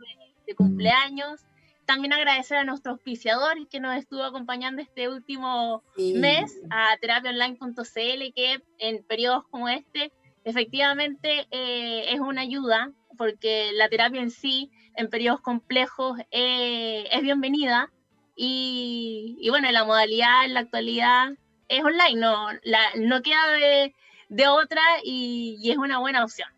[0.46, 1.40] de, cumpleaños,
[1.86, 8.62] también agradecer a nuestro auspiciador que nos estuvo acompañando este último mes, a terapiaonline.cl, que
[8.78, 10.12] en periodos como este
[10.44, 17.22] efectivamente eh, es una ayuda, porque la terapia en sí, en periodos complejos, eh, es
[17.22, 17.90] bienvenida.
[18.34, 21.32] Y, y, bueno, la modalidad en la actualidad
[21.68, 22.48] es online, no,
[22.96, 23.94] no queda de,
[24.32, 26.48] de otra y, es una buena opción.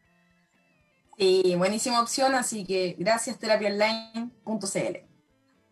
[1.19, 4.97] Sí, buenísima opción, así que gracias terapiaonline.cl.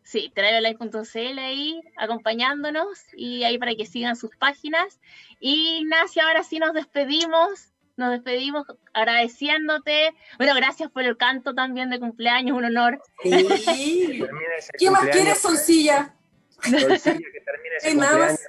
[0.02, 5.00] Sí, terapiaonline.cl ahí acompañándonos y ahí para que sigan sus páginas.
[5.38, 10.12] Y Ignacia, ahora sí nos despedimos, nos despedimos agradeciéndote.
[10.38, 13.00] Bueno, gracias por el canto también de cumpleaños, un honor.
[13.22, 13.30] Sí.
[14.78, 16.14] ¿Qué más quieres, Solcilla?
[16.60, 18.40] Solcilla, que termine ese cumpleaños.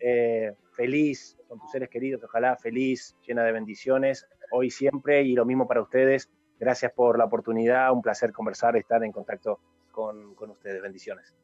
[0.00, 5.44] Eh, feliz, con tus seres queridos, ojalá feliz, llena de bendiciones, hoy siempre, y lo
[5.44, 6.28] mismo para ustedes.
[6.58, 10.82] Gracias por la oportunidad, un placer conversar, estar en contacto con, ustedes.
[10.82, 11.34] Bendiciones.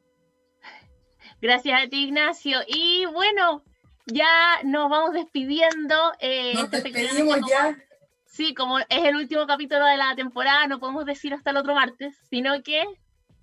[1.41, 2.59] Gracias a ti, Ignacio.
[2.67, 3.63] Y bueno,
[4.05, 5.95] ya nos vamos despidiendo.
[6.19, 7.77] Eh, nos este despedimos ya.
[8.25, 11.73] Sí, como es el último capítulo de la temporada, no podemos decir hasta el otro
[11.73, 12.83] martes, sino que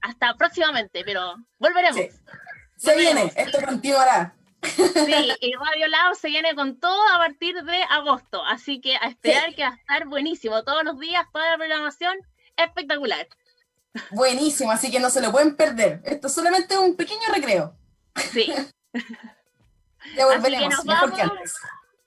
[0.03, 2.01] hasta próximamente, pero volveremos.
[2.77, 4.35] Se viene, esto continuará.
[4.63, 9.09] Sí, y Radio Lab se viene con todo a partir de agosto, así que a
[9.09, 10.63] esperar que va a estar buenísimo.
[10.63, 12.17] Todos los días, toda la programación,
[12.57, 13.27] espectacular.
[14.11, 16.01] Buenísimo, así que no se lo pueden perder.
[16.05, 17.77] Esto es solamente un pequeño recreo.
[18.33, 18.53] Sí.
[20.17, 21.55] ya volveremos, mejor que antes.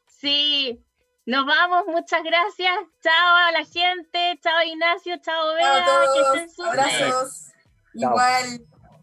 [0.08, 0.84] Sí,
[1.26, 2.74] nos vamos, muchas gracias.
[3.02, 7.52] Chao a la gente, chao Ignacio, chao Bea, que estén Abrazos.
[7.94, 8.62] Igual.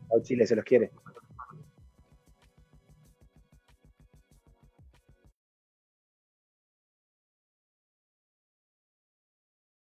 [0.09, 0.91] Chao Chile, se los quiere.